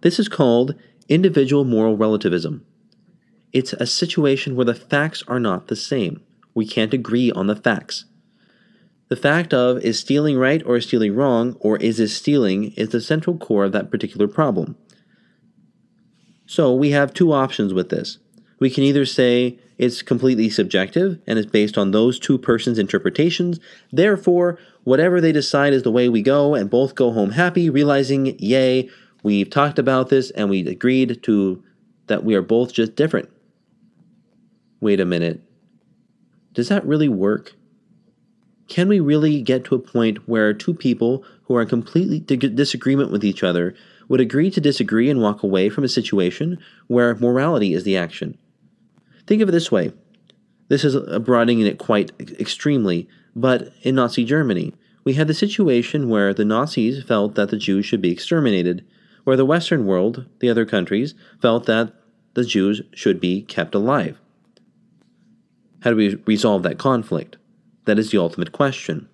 This 0.00 0.18
is 0.18 0.28
called 0.28 0.74
individual 1.08 1.64
moral 1.64 1.96
relativism. 1.96 2.64
It's 3.52 3.74
a 3.74 3.86
situation 3.86 4.56
where 4.56 4.64
the 4.64 4.74
facts 4.74 5.22
are 5.28 5.40
not 5.40 5.66
the 5.66 5.76
same. 5.76 6.22
We 6.54 6.66
can't 6.66 6.94
agree 6.94 7.30
on 7.30 7.48
the 7.48 7.56
facts. 7.56 8.06
The 9.10 9.16
fact 9.16 9.52
of 9.52 9.78
is 9.78 9.98
stealing 9.98 10.38
right 10.38 10.62
or 10.64 10.76
is 10.76 10.86
stealing 10.86 11.14
wrong, 11.14 11.56
or 11.60 11.76
is 11.76 11.98
this 11.98 12.16
stealing, 12.16 12.72
is 12.72 12.90
the 12.90 13.00
central 13.00 13.36
core 13.36 13.64
of 13.64 13.72
that 13.72 13.90
particular 13.90 14.28
problem. 14.28 14.76
So 16.46 16.72
we 16.72 16.90
have 16.92 17.12
two 17.12 17.32
options 17.32 17.74
with 17.74 17.90
this. 17.90 18.18
We 18.58 18.70
can 18.70 18.84
either 18.84 19.04
say 19.04 19.58
it's 19.76 20.00
completely 20.00 20.48
subjective 20.48 21.18
and 21.26 21.38
is 21.38 21.46
based 21.46 21.76
on 21.76 21.90
those 21.90 22.18
two 22.18 22.38
persons' 22.38 22.78
interpretations, 22.78 23.60
therefore, 23.92 24.58
whatever 24.84 25.20
they 25.20 25.32
decide 25.32 25.72
is 25.72 25.82
the 25.82 25.90
way 25.90 26.08
we 26.08 26.22
go, 26.22 26.54
and 26.54 26.70
both 26.70 26.94
go 26.94 27.10
home 27.10 27.32
happy, 27.32 27.68
realizing, 27.68 28.38
yay, 28.38 28.88
we've 29.22 29.50
talked 29.50 29.78
about 29.78 30.08
this 30.08 30.30
and 30.30 30.48
we 30.48 30.66
agreed 30.66 31.22
to 31.24 31.62
that 32.06 32.24
we 32.24 32.34
are 32.34 32.42
both 32.42 32.72
just 32.72 32.94
different 32.94 33.28
wait 34.80 34.98
a 34.98 35.04
minute, 35.04 35.42
does 36.54 36.68
that 36.68 36.84
really 36.86 37.08
work? 37.08 37.54
Can 38.70 38.86
we 38.86 39.00
really 39.00 39.42
get 39.42 39.64
to 39.64 39.74
a 39.74 39.80
point 39.80 40.28
where 40.28 40.54
two 40.54 40.72
people 40.72 41.24
who 41.42 41.56
are 41.56 41.62
in 41.62 41.68
complete 41.68 42.26
disagreement 42.26 43.10
with 43.10 43.24
each 43.24 43.42
other 43.42 43.74
would 44.08 44.20
agree 44.20 44.48
to 44.48 44.60
disagree 44.60 45.10
and 45.10 45.20
walk 45.20 45.42
away 45.42 45.68
from 45.68 45.82
a 45.82 45.88
situation 45.88 46.56
where 46.86 47.16
morality 47.16 47.74
is 47.74 47.82
the 47.82 47.96
action? 47.96 48.38
Think 49.26 49.42
of 49.42 49.48
it 49.48 49.52
this 49.52 49.72
way. 49.72 49.92
This 50.68 50.84
is 50.84 50.94
uh, 50.94 51.18
broadening 51.18 51.60
it 51.62 51.78
quite 51.78 52.12
extremely, 52.38 53.08
but 53.34 53.72
in 53.82 53.96
Nazi 53.96 54.24
Germany, 54.24 54.72
we 55.02 55.14
had 55.14 55.26
the 55.26 55.34
situation 55.34 56.08
where 56.08 56.32
the 56.32 56.44
Nazis 56.44 57.02
felt 57.02 57.34
that 57.34 57.50
the 57.50 57.56
Jews 57.56 57.86
should 57.86 58.00
be 58.00 58.12
exterminated, 58.12 58.84
where 59.24 59.36
the 59.36 59.44
Western 59.44 59.84
world, 59.84 60.26
the 60.38 60.48
other 60.48 60.64
countries, 60.64 61.14
felt 61.42 61.66
that 61.66 61.92
the 62.34 62.44
Jews 62.44 62.82
should 62.94 63.20
be 63.20 63.42
kept 63.42 63.74
alive. 63.74 64.20
How 65.80 65.90
do 65.90 65.96
we 65.96 66.14
resolve 66.24 66.62
that 66.62 66.78
conflict? 66.78 67.36
That 67.84 67.98
is 67.98 68.10
the 68.10 68.18
ultimate 68.18 68.52
question. 68.52 69.08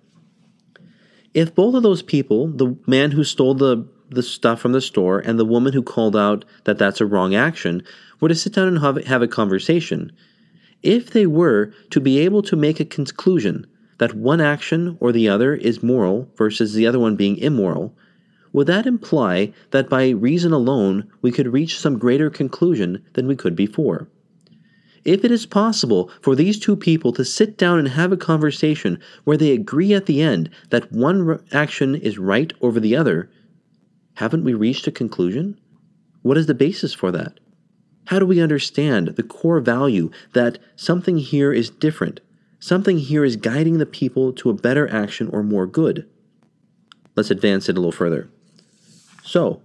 If 1.33 1.53
both 1.53 1.75
of 1.75 1.83
those 1.83 2.01
people, 2.01 2.47
the 2.47 2.75
man 2.87 3.11
who 3.11 3.23
stole 3.23 3.53
the, 3.53 3.87
the 4.09 4.23
stuff 4.23 4.59
from 4.59 4.71
the 4.71 4.81
store 4.81 5.19
and 5.19 5.37
the 5.37 5.45
woman 5.45 5.73
who 5.73 5.83
called 5.83 6.15
out 6.15 6.45
that 6.63 6.77
that's 6.77 7.01
a 7.01 7.05
wrong 7.05 7.35
action, 7.35 7.83
were 8.19 8.29
to 8.29 8.35
sit 8.35 8.53
down 8.53 8.67
and 8.67 8.79
have, 8.79 9.03
have 9.05 9.21
a 9.21 9.27
conversation, 9.27 10.11
if 10.83 11.11
they 11.11 11.27
were 11.27 11.73
to 11.91 11.99
be 11.99 12.19
able 12.19 12.41
to 12.43 12.55
make 12.55 12.79
a 12.79 12.85
conclusion 12.85 13.67
that 13.97 14.13
one 14.13 14.41
action 14.41 14.97
or 14.99 15.11
the 15.11 15.27
other 15.27 15.55
is 15.55 15.83
moral 15.83 16.29
versus 16.35 16.73
the 16.73 16.85
other 16.85 16.99
one 16.99 17.15
being 17.15 17.37
immoral, 17.37 17.95
would 18.53 18.67
that 18.67 18.85
imply 18.85 19.53
that 19.71 19.89
by 19.89 20.09
reason 20.09 20.53
alone 20.53 21.07
we 21.21 21.31
could 21.31 21.53
reach 21.53 21.77
some 21.77 21.97
greater 21.97 22.29
conclusion 22.29 23.03
than 23.13 23.27
we 23.27 23.35
could 23.35 23.55
before? 23.55 24.07
If 25.07 25.23
it 25.23 25.31
is 25.31 25.45
possible 25.45 26.11
for 26.21 26.35
these 26.35 26.59
two 26.59 26.75
people 26.75 27.13
to 27.13 27.23
sit 27.23 27.57
down 27.57 27.79
and 27.79 27.87
have 27.87 28.11
a 28.11 28.17
conversation 28.17 28.99
where 29.23 29.37
they 29.37 29.53
agree 29.53 29.93
at 29.93 30.05
the 30.05 30.21
end 30.21 30.49
that 30.69 30.91
one 30.91 31.41
action 31.53 31.95
is 31.95 32.17
right 32.17 32.51
over 32.59 32.81
the 32.81 32.97
other, 32.97 33.31
haven't 34.15 34.43
we 34.43 34.53
reached 34.53 34.85
a 34.85 34.91
conclusion? 34.91 35.57
What 36.23 36.37
is 36.37 36.47
the 36.47 36.53
basis 36.53 36.93
for 36.93 37.09
that? 37.13 37.39
How 38.07 38.19
do 38.19 38.25
we 38.25 38.41
understand 38.41 39.07
the 39.15 39.23
core 39.23 39.61
value 39.61 40.11
that 40.33 40.59
something 40.75 41.19
here 41.19 41.53
is 41.53 41.69
different? 41.69 42.19
Something 42.59 42.97
here 42.97 43.23
is 43.23 43.37
guiding 43.37 43.77
the 43.77 43.85
people 43.85 44.33
to 44.33 44.49
a 44.49 44.53
better 44.53 44.93
action 44.93 45.29
or 45.29 45.41
more 45.41 45.67
good. 45.67 46.05
Let's 47.15 47.31
advance 47.31 47.69
it 47.69 47.77
a 47.77 47.79
little 47.79 47.93
further. 47.93 48.29
So, 49.23 49.61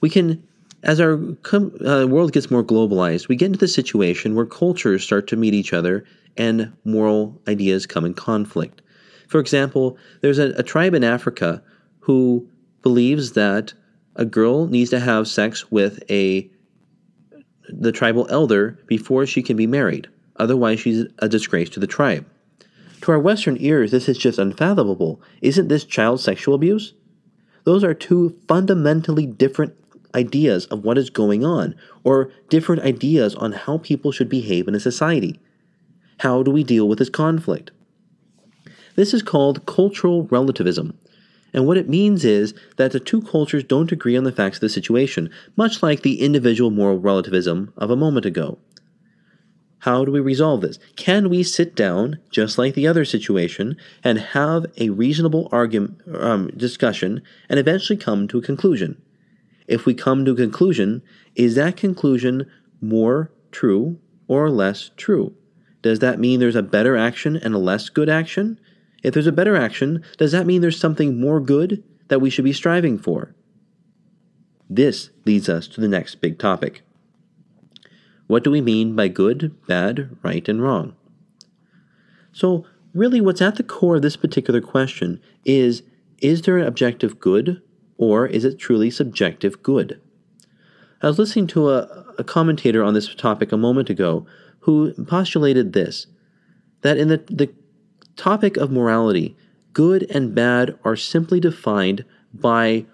we 0.00 0.08
can 0.08 0.46
as 0.82 1.00
our 1.00 1.18
com- 1.42 1.74
uh, 1.86 2.06
world 2.06 2.32
gets 2.32 2.50
more 2.50 2.64
globalized, 2.64 3.28
we 3.28 3.36
get 3.36 3.46
into 3.46 3.58
the 3.58 3.68
situation 3.68 4.34
where 4.34 4.46
cultures 4.46 5.04
start 5.04 5.26
to 5.28 5.36
meet 5.36 5.54
each 5.54 5.72
other 5.72 6.04
and 6.36 6.72
moral 6.84 7.40
ideas 7.46 7.86
come 7.86 8.04
in 8.04 8.14
conflict. 8.14 8.82
For 9.28 9.38
example, 9.38 9.96
there's 10.20 10.38
a, 10.38 10.50
a 10.56 10.62
tribe 10.62 10.94
in 10.94 11.04
Africa 11.04 11.62
who 12.00 12.48
believes 12.82 13.32
that 13.32 13.74
a 14.16 14.24
girl 14.24 14.66
needs 14.66 14.90
to 14.90 15.00
have 15.00 15.28
sex 15.28 15.70
with 15.70 16.02
a 16.10 16.50
the 17.68 17.92
tribal 17.92 18.26
elder 18.28 18.78
before 18.86 19.24
she 19.24 19.42
can 19.42 19.56
be 19.56 19.66
married. 19.66 20.08
Otherwise, 20.36 20.80
she's 20.80 21.06
a 21.20 21.28
disgrace 21.28 21.70
to 21.70 21.80
the 21.80 21.86
tribe. 21.86 22.26
To 23.02 23.12
our 23.12 23.18
Western 23.18 23.56
ears, 23.60 23.90
this 23.90 24.08
is 24.08 24.18
just 24.18 24.38
unfathomable. 24.38 25.22
Isn't 25.40 25.68
this 25.68 25.84
child 25.84 26.20
sexual 26.20 26.54
abuse? 26.54 26.92
Those 27.64 27.84
are 27.84 27.94
two 27.94 28.38
fundamentally 28.48 29.26
different 29.26 29.74
ideas 30.14 30.66
of 30.66 30.84
what 30.84 30.98
is 30.98 31.10
going 31.10 31.44
on, 31.44 31.74
or 32.04 32.30
different 32.48 32.82
ideas 32.82 33.34
on 33.34 33.52
how 33.52 33.78
people 33.78 34.12
should 34.12 34.28
behave 34.28 34.68
in 34.68 34.74
a 34.74 34.80
society. 34.80 35.40
How 36.18 36.42
do 36.42 36.50
we 36.50 36.64
deal 36.64 36.88
with 36.88 36.98
this 36.98 37.08
conflict? 37.08 37.70
This 38.94 39.14
is 39.14 39.22
called 39.22 39.66
cultural 39.66 40.24
relativism. 40.24 40.98
And 41.54 41.66
what 41.66 41.76
it 41.76 41.88
means 41.88 42.24
is 42.24 42.54
that 42.76 42.92
the 42.92 43.00
two 43.00 43.20
cultures 43.20 43.64
don't 43.64 43.92
agree 43.92 44.16
on 44.16 44.24
the 44.24 44.32
facts 44.32 44.56
of 44.58 44.62
the 44.62 44.68
situation, 44.68 45.30
much 45.56 45.82
like 45.82 46.02
the 46.02 46.20
individual 46.20 46.70
moral 46.70 46.98
relativism 46.98 47.72
of 47.76 47.90
a 47.90 47.96
moment 47.96 48.26
ago. 48.26 48.58
How 49.80 50.04
do 50.04 50.12
we 50.12 50.20
resolve 50.20 50.60
this? 50.60 50.78
Can 50.94 51.28
we 51.28 51.42
sit 51.42 51.74
down, 51.74 52.20
just 52.30 52.56
like 52.56 52.74
the 52.74 52.86
other 52.86 53.04
situation, 53.04 53.76
and 54.04 54.18
have 54.18 54.66
a 54.76 54.90
reasonable 54.90 55.48
argument, 55.50 56.00
um, 56.14 56.52
discussion 56.56 57.20
and 57.48 57.58
eventually 57.58 57.96
come 57.96 58.28
to 58.28 58.38
a 58.38 58.42
conclusion? 58.42 59.02
If 59.66 59.86
we 59.86 59.94
come 59.94 60.24
to 60.24 60.32
a 60.32 60.36
conclusion, 60.36 61.02
is 61.34 61.54
that 61.54 61.76
conclusion 61.76 62.50
more 62.80 63.30
true 63.50 63.98
or 64.28 64.50
less 64.50 64.90
true? 64.96 65.34
Does 65.82 65.98
that 65.98 66.18
mean 66.18 66.40
there's 66.40 66.56
a 66.56 66.62
better 66.62 66.96
action 66.96 67.36
and 67.36 67.54
a 67.54 67.58
less 67.58 67.88
good 67.88 68.08
action? 68.08 68.58
If 69.02 69.14
there's 69.14 69.26
a 69.26 69.32
better 69.32 69.56
action, 69.56 70.02
does 70.16 70.32
that 70.32 70.46
mean 70.46 70.60
there's 70.60 70.78
something 70.78 71.20
more 71.20 71.40
good 71.40 71.82
that 72.08 72.20
we 72.20 72.30
should 72.30 72.44
be 72.44 72.52
striving 72.52 72.98
for? 72.98 73.34
This 74.70 75.10
leads 75.26 75.48
us 75.48 75.66
to 75.68 75.80
the 75.80 75.88
next 75.88 76.16
big 76.16 76.38
topic. 76.38 76.82
What 78.26 78.44
do 78.44 78.50
we 78.50 78.60
mean 78.60 78.94
by 78.96 79.08
good, 79.08 79.54
bad, 79.66 80.16
right, 80.22 80.48
and 80.48 80.62
wrong? 80.62 80.94
So, 82.32 82.64
really, 82.94 83.20
what's 83.20 83.42
at 83.42 83.56
the 83.56 83.62
core 83.62 83.96
of 83.96 84.02
this 84.02 84.16
particular 84.16 84.60
question 84.60 85.20
is 85.44 85.82
is 86.18 86.42
there 86.42 86.56
an 86.56 86.66
objective 86.66 87.18
good 87.18 87.60
or 88.02 88.26
is 88.26 88.44
it 88.44 88.58
truly 88.58 88.90
subjective 88.90 89.62
good? 89.62 90.00
I 91.02 91.06
was 91.06 91.20
listening 91.20 91.46
to 91.48 91.70
a, 91.70 92.04
a 92.18 92.24
commentator 92.24 92.82
on 92.82 92.94
this 92.94 93.14
topic 93.14 93.52
a 93.52 93.56
moment 93.56 93.88
ago 93.90 94.26
who 94.62 94.92
postulated 95.04 95.72
this 95.72 96.08
that 96.80 96.98
in 96.98 97.06
the, 97.06 97.18
the 97.28 97.54
topic 98.16 98.56
of 98.56 98.72
morality, 98.72 99.36
good 99.72 100.04
and 100.10 100.34
bad 100.34 100.76
are 100.82 100.96
simply 100.96 101.38
defined 101.38 102.04
by 102.34 102.86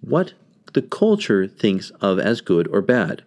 what 0.00 0.34
the 0.74 0.82
culture 0.82 1.48
thinks 1.48 1.90
of 2.00 2.20
as 2.20 2.40
good 2.40 2.68
or 2.68 2.80
bad. 2.80 3.24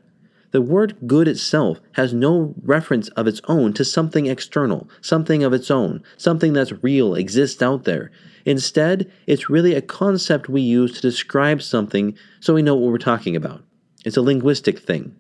The 0.52 0.62
word 0.62 0.96
good 1.06 1.28
itself 1.28 1.80
has 1.94 2.14
no 2.14 2.56
reference 2.62 3.10
of 3.10 3.28
its 3.28 3.42
own 3.48 3.74
to 3.74 3.84
something 3.84 4.28
external, 4.28 4.90
something 5.02 5.44
of 5.44 5.54
its 5.54 5.70
own, 5.70 6.04
something 6.16 6.54
that's 6.54 6.84
real, 6.84 7.16
exists 7.16 7.62
out 7.62 7.84
there. 7.84 8.12
Instead, 8.46 9.12
it's 9.26 9.50
really 9.50 9.74
a 9.74 9.82
concept 9.82 10.48
we 10.48 10.62
use 10.62 10.94
to 10.94 11.02
describe 11.02 11.62
something 11.62 12.18
so 12.40 12.54
we 12.54 12.62
know 12.62 12.76
what 12.76 12.92
we're 12.92 12.98
talking 12.98 13.36
about. 13.36 13.64
It's 14.06 14.16
a 14.16 14.22
linguistic 14.22 14.80
thing. 14.80 15.16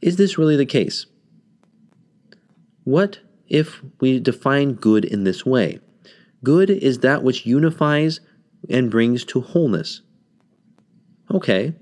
Is 0.00 0.16
this 0.16 0.38
really 0.38 0.56
the 0.56 0.66
case? 0.66 1.06
What 2.84 3.20
if 3.46 3.82
we 4.00 4.20
define 4.20 4.74
good 4.74 5.04
in 5.04 5.24
this 5.24 5.44
way? 5.44 5.80
Good 6.42 6.70
is 6.70 6.98
that 6.98 7.22
which 7.22 7.46
unifies 7.46 8.20
and 8.68 8.90
brings 8.90 9.24
to 9.26 9.40
wholeness. 9.40 10.02
Okay, 11.30 11.74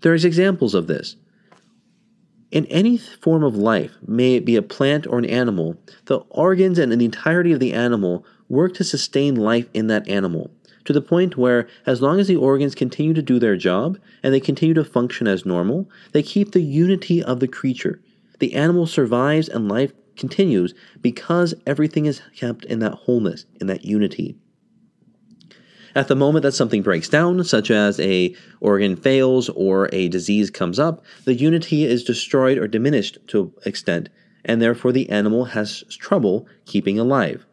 there's 0.00 0.24
examples 0.24 0.74
of 0.74 0.86
this. 0.86 1.16
In 2.50 2.66
any 2.66 2.96
form 2.96 3.42
of 3.42 3.56
life, 3.56 3.92
may 4.06 4.34
it 4.34 4.44
be 4.44 4.56
a 4.56 4.62
plant 4.62 5.06
or 5.06 5.18
an 5.18 5.24
animal, 5.24 5.76
the 6.04 6.18
organs 6.30 6.78
and 6.78 6.92
the 6.92 7.04
entirety 7.04 7.52
of 7.52 7.60
the 7.60 7.72
animal 7.72 8.24
work 8.48 8.74
to 8.74 8.84
sustain 8.84 9.34
life 9.34 9.68
in 9.74 9.88
that 9.88 10.08
animal, 10.08 10.50
to 10.84 10.92
the 10.92 11.00
point 11.00 11.36
where, 11.36 11.66
as 11.86 12.00
long 12.00 12.20
as 12.20 12.28
the 12.28 12.36
organs 12.36 12.74
continue 12.74 13.14
to 13.14 13.22
do 13.22 13.38
their 13.38 13.56
job 13.56 13.98
and 14.22 14.32
they 14.32 14.40
continue 14.40 14.74
to 14.74 14.84
function 14.84 15.26
as 15.26 15.44
normal, 15.44 15.90
they 16.12 16.22
keep 16.22 16.52
the 16.52 16.62
unity 16.62 17.22
of 17.22 17.40
the 17.40 17.48
creature. 17.48 18.00
The 18.38 18.54
animal 18.54 18.86
survives 18.86 19.48
and 19.48 19.68
life 19.68 19.92
continues 20.16 20.72
because 21.00 21.54
everything 21.66 22.06
is 22.06 22.22
kept 22.36 22.64
in 22.64 22.78
that 22.78 22.94
wholeness, 22.94 23.44
in 23.60 23.66
that 23.66 23.84
unity. 23.84 24.36
At 25.96 26.08
the 26.08 26.14
moment 26.14 26.42
that 26.42 26.52
something 26.52 26.82
breaks 26.82 27.08
down, 27.08 27.42
such 27.42 27.70
as 27.70 27.98
a 28.00 28.36
organ 28.60 28.96
fails 28.96 29.48
or 29.48 29.88
a 29.94 30.08
disease 30.08 30.50
comes 30.50 30.78
up, 30.78 31.02
the 31.24 31.32
unity 31.32 31.86
is 31.86 32.04
destroyed 32.04 32.58
or 32.58 32.68
diminished 32.68 33.16
to 33.28 33.50
extent, 33.64 34.10
and 34.44 34.60
therefore 34.60 34.92
the 34.92 35.08
animal 35.08 35.46
has 35.46 35.84
trouble 35.88 36.46
keeping 36.66 36.98
alive. 36.98 37.46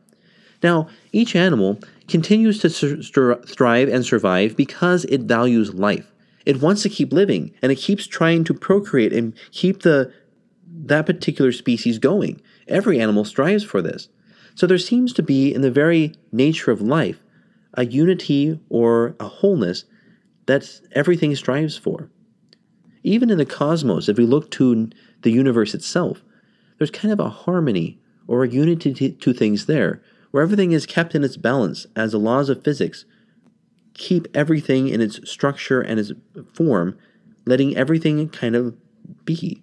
Now, 0.61 0.89
each 1.13 1.37
animal 1.37 1.79
continues 2.09 2.59
to 2.59 2.69
thrive 2.69 3.87
and 3.87 4.05
survive 4.05 4.57
because 4.57 5.05
it 5.05 5.21
values 5.21 5.73
life. 5.73 6.11
It 6.45 6.61
wants 6.61 6.83
to 6.83 6.89
keep 6.89 7.13
living, 7.13 7.53
and 7.61 7.71
it 7.71 7.77
keeps 7.77 8.05
trying 8.05 8.43
to 8.43 8.53
procreate 8.53 9.13
and 9.13 9.33
keep 9.51 9.83
the 9.83 10.11
that 10.85 11.05
particular 11.05 11.53
species 11.53 11.97
going. 11.97 12.41
Every 12.67 12.99
animal 12.99 13.23
strives 13.23 13.63
for 13.63 13.81
this. 13.81 14.09
So 14.53 14.67
there 14.67 14.77
seems 14.77 15.13
to 15.13 15.23
be 15.23 15.53
in 15.53 15.61
the 15.61 15.71
very 15.71 16.13
nature 16.33 16.69
of 16.69 16.81
life 16.81 17.22
a 17.75 17.85
unity 17.85 18.59
or 18.69 19.15
a 19.19 19.27
wholeness 19.27 19.85
that 20.45 20.79
everything 20.91 21.35
strives 21.35 21.77
for. 21.77 22.09
Even 23.03 23.29
in 23.29 23.37
the 23.37 23.45
cosmos, 23.45 24.07
if 24.07 24.17
we 24.17 24.25
look 24.25 24.51
to 24.51 24.89
the 25.21 25.31
universe 25.31 25.73
itself, 25.73 26.23
there's 26.77 26.91
kind 26.91 27.11
of 27.11 27.19
a 27.19 27.29
harmony 27.29 27.99
or 28.27 28.43
a 28.43 28.49
unity 28.49 29.11
to 29.11 29.33
things 29.33 29.65
there, 29.65 30.01
where 30.31 30.43
everything 30.43 30.71
is 30.71 30.85
kept 30.85 31.13
in 31.13 31.23
its 31.23 31.37
balance 31.37 31.85
as 31.95 32.11
the 32.11 32.19
laws 32.19 32.49
of 32.49 32.63
physics 32.63 33.05
keep 33.93 34.27
everything 34.33 34.87
in 34.87 35.01
its 35.01 35.19
structure 35.29 35.81
and 35.81 35.99
its 35.99 36.11
form, 36.53 36.97
letting 37.45 37.75
everything 37.77 38.27
kind 38.29 38.55
of 38.55 38.75
be. 39.25 39.61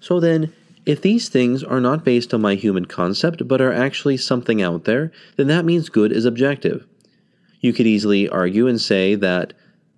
So 0.00 0.20
then, 0.20 0.52
if 0.86 1.02
these 1.02 1.28
things 1.28 1.64
are 1.64 1.80
not 1.80 2.04
based 2.04 2.32
on 2.32 2.40
my 2.40 2.54
human 2.54 2.84
concept, 2.84 3.46
but 3.48 3.60
are 3.60 3.72
actually 3.72 4.16
something 4.16 4.62
out 4.62 4.84
there, 4.84 5.10
then 5.36 5.48
that 5.48 5.64
means 5.64 5.88
good 5.88 6.12
is 6.12 6.24
objective. 6.24 6.86
You 7.60 7.72
could 7.72 7.88
easily 7.88 8.28
argue 8.28 8.68
and 8.68 8.80
say 8.80 9.16
that 9.16 9.52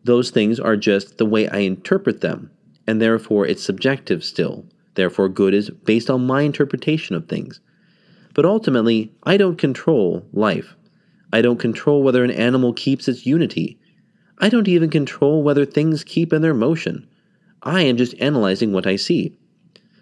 those 0.04 0.30
things 0.30 0.58
are 0.58 0.76
just 0.76 1.18
the 1.18 1.26
way 1.26 1.46
I 1.48 1.58
interpret 1.58 2.22
them, 2.22 2.50
and 2.86 3.02
therefore 3.02 3.46
it's 3.46 3.62
subjective 3.62 4.24
still. 4.24 4.64
Therefore, 4.94 5.28
good 5.28 5.52
is 5.52 5.68
based 5.70 6.08
on 6.08 6.26
my 6.26 6.42
interpretation 6.42 7.14
of 7.14 7.28
things. 7.28 7.60
But 8.34 8.46
ultimately, 8.46 9.12
I 9.22 9.36
don't 9.36 9.58
control 9.58 10.26
life. 10.32 10.74
I 11.32 11.42
don't 11.42 11.60
control 11.60 12.02
whether 12.02 12.24
an 12.24 12.30
animal 12.30 12.72
keeps 12.72 13.06
its 13.06 13.26
unity. 13.26 13.78
I 14.38 14.48
don't 14.48 14.68
even 14.68 14.88
control 14.88 15.42
whether 15.42 15.66
things 15.66 16.02
keep 16.02 16.32
in 16.32 16.40
their 16.40 16.54
motion. 16.54 17.06
I 17.62 17.82
am 17.82 17.98
just 17.98 18.14
analyzing 18.18 18.72
what 18.72 18.86
I 18.86 18.96
see. 18.96 19.36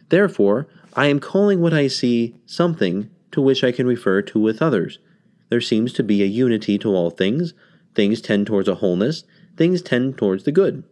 Therefore, 0.09 0.67
I 0.95 1.07
am 1.07 1.21
calling 1.21 1.61
what 1.61 1.75
I 1.75 1.89
see 1.89 2.35
something 2.47 3.11
to 3.33 3.41
which 3.41 3.63
I 3.63 3.73
can 3.73 3.87
refer 3.87 4.23
to 4.23 4.39
with 4.39 4.63
others. 4.63 4.99
There 5.49 5.61
seems 5.61 5.93
to 5.95 6.03
be 6.03 6.23
a 6.23 6.27
unity 6.27 6.79
to 6.79 6.89
all 6.89 7.11
things. 7.11 7.55
Things 7.95 8.21
tend 8.21 8.47
towards 8.47 8.69
a 8.69 8.77
wholeness, 8.77 9.25
things 9.57 9.83
tend 9.83 10.19
towards 10.19 10.45
the 10.45 10.53
good. 10.53 10.85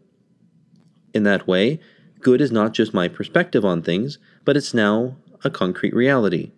In 1.12 1.22
that 1.24 1.46
way, 1.46 1.81
good 2.20 2.40
is 2.40 2.50
not 2.50 2.72
just 2.72 2.94
my 2.94 3.09
perspective 3.09 3.64
on 3.64 3.83
things, 3.83 4.18
but 4.44 4.57
it's 4.57 4.74
now 4.74 5.16
a 5.42 5.50
concrete 5.50 5.94
reality. 5.94 6.53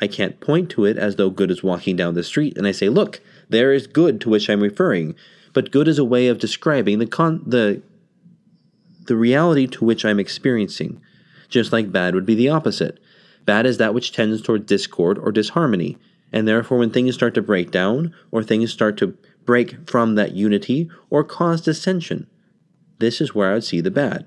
I 0.00 0.06
can't 0.06 0.40
point 0.40 0.70
to 0.70 0.84
it 0.84 0.96
as 0.96 1.16
though 1.16 1.30
good 1.30 1.50
is 1.50 1.62
walking 1.62 1.96
down 1.96 2.14
the 2.14 2.22
street 2.22 2.56
and 2.56 2.66
I 2.66 2.72
say, 2.72 2.88
look, 2.88 3.20
there 3.48 3.72
is 3.72 3.86
good 3.86 4.20
to 4.22 4.30
which 4.30 4.48
I'm 4.48 4.62
referring. 4.62 5.14
But 5.52 5.70
good 5.70 5.88
is 5.88 5.98
a 5.98 6.04
way 6.04 6.28
of 6.28 6.38
describing 6.38 6.98
the, 6.98 7.06
con- 7.06 7.42
the, 7.46 7.82
the 9.06 9.16
reality 9.16 9.66
to 9.68 9.84
which 9.84 10.04
I'm 10.04 10.18
experiencing 10.18 11.00
just 11.52 11.72
like 11.72 11.92
bad 11.92 12.14
would 12.14 12.26
be 12.26 12.34
the 12.34 12.48
opposite. 12.48 12.98
Bad 13.44 13.66
is 13.66 13.78
that 13.78 13.94
which 13.94 14.12
tends 14.12 14.42
toward 14.42 14.66
discord 14.66 15.18
or 15.18 15.30
disharmony, 15.30 15.98
and 16.32 16.48
therefore 16.48 16.78
when 16.78 16.90
things 16.90 17.14
start 17.14 17.34
to 17.34 17.42
break 17.42 17.70
down, 17.70 18.14
or 18.30 18.42
things 18.42 18.72
start 18.72 18.96
to 18.98 19.16
break 19.44 19.88
from 19.88 20.14
that 20.14 20.32
unity, 20.32 20.90
or 21.10 21.22
cause 21.22 21.60
dissension, 21.60 22.26
this 22.98 23.20
is 23.20 23.34
where 23.34 23.50
I 23.50 23.54
would 23.54 23.64
see 23.64 23.80
the 23.80 23.90
bad. 23.90 24.26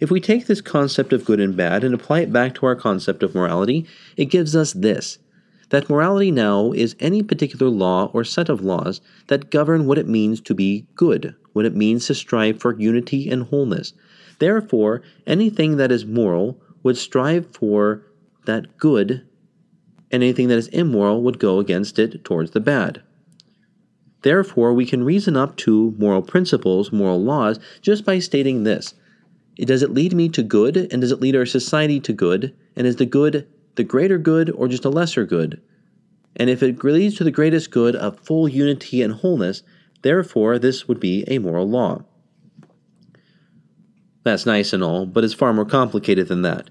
If 0.00 0.10
we 0.10 0.20
take 0.20 0.46
this 0.46 0.60
concept 0.60 1.12
of 1.12 1.24
good 1.24 1.38
and 1.38 1.56
bad 1.56 1.84
and 1.84 1.94
apply 1.94 2.20
it 2.20 2.32
back 2.32 2.54
to 2.56 2.66
our 2.66 2.74
concept 2.74 3.22
of 3.22 3.34
morality, 3.34 3.86
it 4.16 4.24
gives 4.24 4.56
us 4.56 4.72
this 4.72 5.18
that 5.68 5.88
morality 5.88 6.30
now 6.30 6.72
is 6.72 6.96
any 7.00 7.22
particular 7.22 7.70
law 7.70 8.10
or 8.12 8.24
set 8.24 8.50
of 8.50 8.62
laws 8.62 9.00
that 9.28 9.50
govern 9.50 9.86
what 9.86 9.96
it 9.96 10.06
means 10.06 10.38
to 10.40 10.54
be 10.54 10.86
good, 10.96 11.34
what 11.54 11.64
it 11.64 11.74
means 11.74 12.06
to 12.06 12.14
strive 12.14 12.60
for 12.60 12.78
unity 12.78 13.30
and 13.30 13.44
wholeness, 13.44 13.94
Therefore, 14.42 15.02
anything 15.24 15.76
that 15.76 15.92
is 15.92 16.04
moral 16.04 16.60
would 16.82 16.96
strive 16.96 17.46
for 17.54 18.02
that 18.44 18.76
good, 18.76 19.24
and 20.10 20.20
anything 20.20 20.48
that 20.48 20.58
is 20.58 20.66
immoral 20.66 21.22
would 21.22 21.38
go 21.38 21.60
against 21.60 21.96
it 21.96 22.24
towards 22.24 22.50
the 22.50 22.58
bad. 22.58 23.04
Therefore, 24.22 24.72
we 24.72 24.84
can 24.84 25.04
reason 25.04 25.36
up 25.36 25.56
to 25.58 25.94
moral 25.96 26.22
principles, 26.22 26.90
moral 26.90 27.22
laws, 27.22 27.60
just 27.82 28.04
by 28.04 28.18
stating 28.18 28.64
this. 28.64 28.94
Does 29.58 29.84
it 29.84 29.94
lead 29.94 30.12
me 30.12 30.28
to 30.30 30.42
good, 30.42 30.76
and 30.76 31.02
does 31.02 31.12
it 31.12 31.20
lead 31.20 31.36
our 31.36 31.46
society 31.46 32.00
to 32.00 32.12
good? 32.12 32.52
And 32.74 32.84
is 32.84 32.96
the 32.96 33.06
good 33.06 33.46
the 33.76 33.84
greater 33.84 34.18
good 34.18 34.50
or 34.50 34.66
just 34.66 34.84
a 34.84 34.90
lesser 34.90 35.24
good? 35.24 35.62
And 36.34 36.50
if 36.50 36.64
it 36.64 36.82
leads 36.82 37.14
to 37.18 37.22
the 37.22 37.30
greatest 37.30 37.70
good 37.70 37.94
of 37.94 38.18
full 38.18 38.48
unity 38.48 39.02
and 39.02 39.12
wholeness, 39.12 39.62
therefore 40.02 40.58
this 40.58 40.88
would 40.88 40.98
be 40.98 41.22
a 41.28 41.38
moral 41.38 41.68
law. 41.68 42.06
That's 44.24 44.46
nice 44.46 44.72
and 44.72 44.82
all, 44.84 45.06
but 45.06 45.24
it's 45.24 45.34
far 45.34 45.52
more 45.52 45.64
complicated 45.64 46.28
than 46.28 46.42
that. 46.42 46.70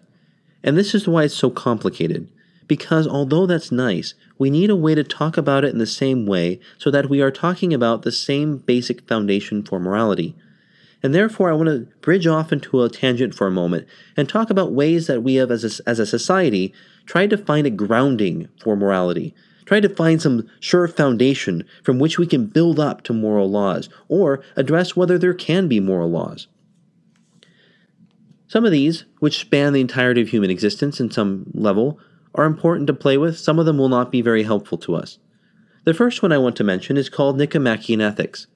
And 0.64 0.78
this 0.78 0.94
is 0.94 1.08
why 1.08 1.24
it's 1.24 1.36
so 1.36 1.50
complicated. 1.50 2.30
Because 2.68 3.08
although 3.08 3.46
that's 3.46 3.72
nice, 3.72 4.14
we 4.38 4.50
need 4.50 4.70
a 4.70 4.76
way 4.76 4.96
to 4.96 5.04
talk 5.04 5.36
about 5.36 5.66
it 5.66 5.74
in 5.74 5.78
the 5.78 5.86
same 5.86 6.26
way 6.26 6.60
so 6.78 6.90
that 6.92 7.10
we 7.10 7.22
are 7.22 7.32
talking 7.32 7.74
about 7.74 8.04
the 8.04 8.12
same 8.12 8.58
basic 8.58 9.08
foundation 9.08 9.64
for 9.64 9.80
morality. 9.80 10.36
And 11.04 11.14
therefore, 11.14 11.50
I 11.50 11.56
want 11.56 11.68
to 11.68 11.88
bridge 12.00 12.28
off 12.28 12.54
into 12.54 12.82
a 12.82 12.90
tangent 12.90 13.36
for 13.36 13.48
a 13.48 13.52
moment 13.52 13.88
and 14.16 14.30
talk 14.30 14.50
about 14.50 14.72
ways 14.72 15.08
that 15.08 15.24
we 15.24 15.36
have, 15.36 15.52
as 15.52 15.80
a, 15.80 15.90
as 15.90 16.00
a 16.00 16.06
society, 16.06 16.74
tried 17.06 17.32
to 17.32 17.38
find 17.38 17.66
a 17.68 17.72
grounding 17.72 18.48
for 18.62 18.78
morality, 18.78 19.34
tried 19.66 19.82
to 19.82 19.90
find 19.90 20.22
some 20.22 20.48
sure 20.60 20.88
foundation 20.88 21.66
from 21.84 21.98
which 22.00 22.20
we 22.20 22.28
can 22.28 22.46
build 22.46 22.80
up 22.80 23.02
to 23.04 23.14
moral 23.14 23.50
laws, 23.50 23.90
or 24.08 24.44
address 24.56 24.96
whether 24.96 25.18
there 25.18 25.34
can 25.34 25.68
be 25.68 25.80
moral 25.80 26.10
laws. 26.10 26.48
Some 28.52 28.66
of 28.66 28.74
these, 28.74 29.06
which 29.20 29.40
span 29.40 29.72
the 29.72 29.80
entirety 29.80 30.20
of 30.20 30.28
human 30.28 30.50
existence 30.50 31.00
in 31.00 31.10
some 31.10 31.46
level, 31.54 31.98
are 32.36 32.44
important 32.44 32.86
to 32.88 32.94
play 32.94 33.18
with, 33.18 33.40
some 33.40 33.60
of 33.60 33.66
them 33.66 33.78
will 33.78 33.88
not 33.88 34.12
be 34.12 34.22
very 34.22 34.44
helpful 34.44 34.78
to 34.80 34.94
us. 34.94 35.20
The 35.86 35.94
first 35.94 36.22
one 36.22 36.34
I 36.34 36.38
want 36.38 36.58
to 36.58 36.66
mention 36.66 36.98
is 36.98 37.08
called 37.08 37.38
Nicomachean 37.38 38.02
Ethics. 38.02 38.48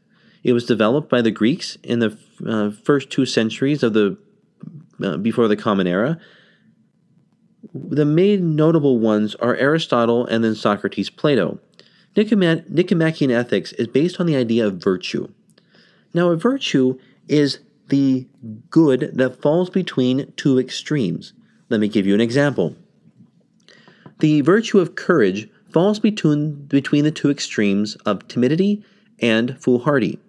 It 0.44 0.52
was 0.52 0.66
developed 0.66 1.10
by 1.10 1.22
the 1.22 1.32
Greeks 1.32 1.78
in 1.82 2.00
the 2.00 2.18
uh, 2.46 2.72
first 2.72 3.10
two 3.10 3.26
centuries 3.26 3.84
of 3.84 3.94
the 3.94 4.18
uh, 5.02 5.16
before 5.16 5.48
the 5.48 5.56
Common 5.56 5.88
Era. 5.88 6.20
The 7.74 8.04
main 8.04 8.54
notable 8.54 9.00
ones 9.00 9.34
are 9.36 9.56
Aristotle 9.56 10.26
and 10.26 10.44
then 10.44 10.56
Socrates 10.56 11.10
Plato. 11.10 11.62
Nicomachean 12.18 13.32
Ethics 13.32 13.72
is 13.72 13.88
based 13.88 14.20
on 14.20 14.26
the 14.26 14.36
idea 14.36 14.68
of 14.68 14.74
virtue. 14.74 15.30
Now, 16.14 16.32
a 16.32 16.36
virtue 16.36 17.00
is 17.30 17.60
the 17.90 18.28
good 18.70 19.12
that 19.14 19.42
falls 19.42 19.70
between 19.70 20.32
two 20.36 20.60
extremes. 20.60 21.34
Let 21.70 21.80
me 21.80 21.88
give 21.88 22.06
you 22.06 22.14
an 22.14 22.22
example. 22.22 22.76
The 24.20 24.42
virtue 24.42 24.80
of 24.80 24.96
courage 24.96 25.50
falls 25.72 26.00
between, 26.00 26.66
between 26.66 27.04
the 27.04 27.12
two 27.12 27.30
extremes 27.30 27.96
of 28.06 28.28
timidity 28.28 28.84
and 29.20 29.62
foolhardy. 29.62 30.20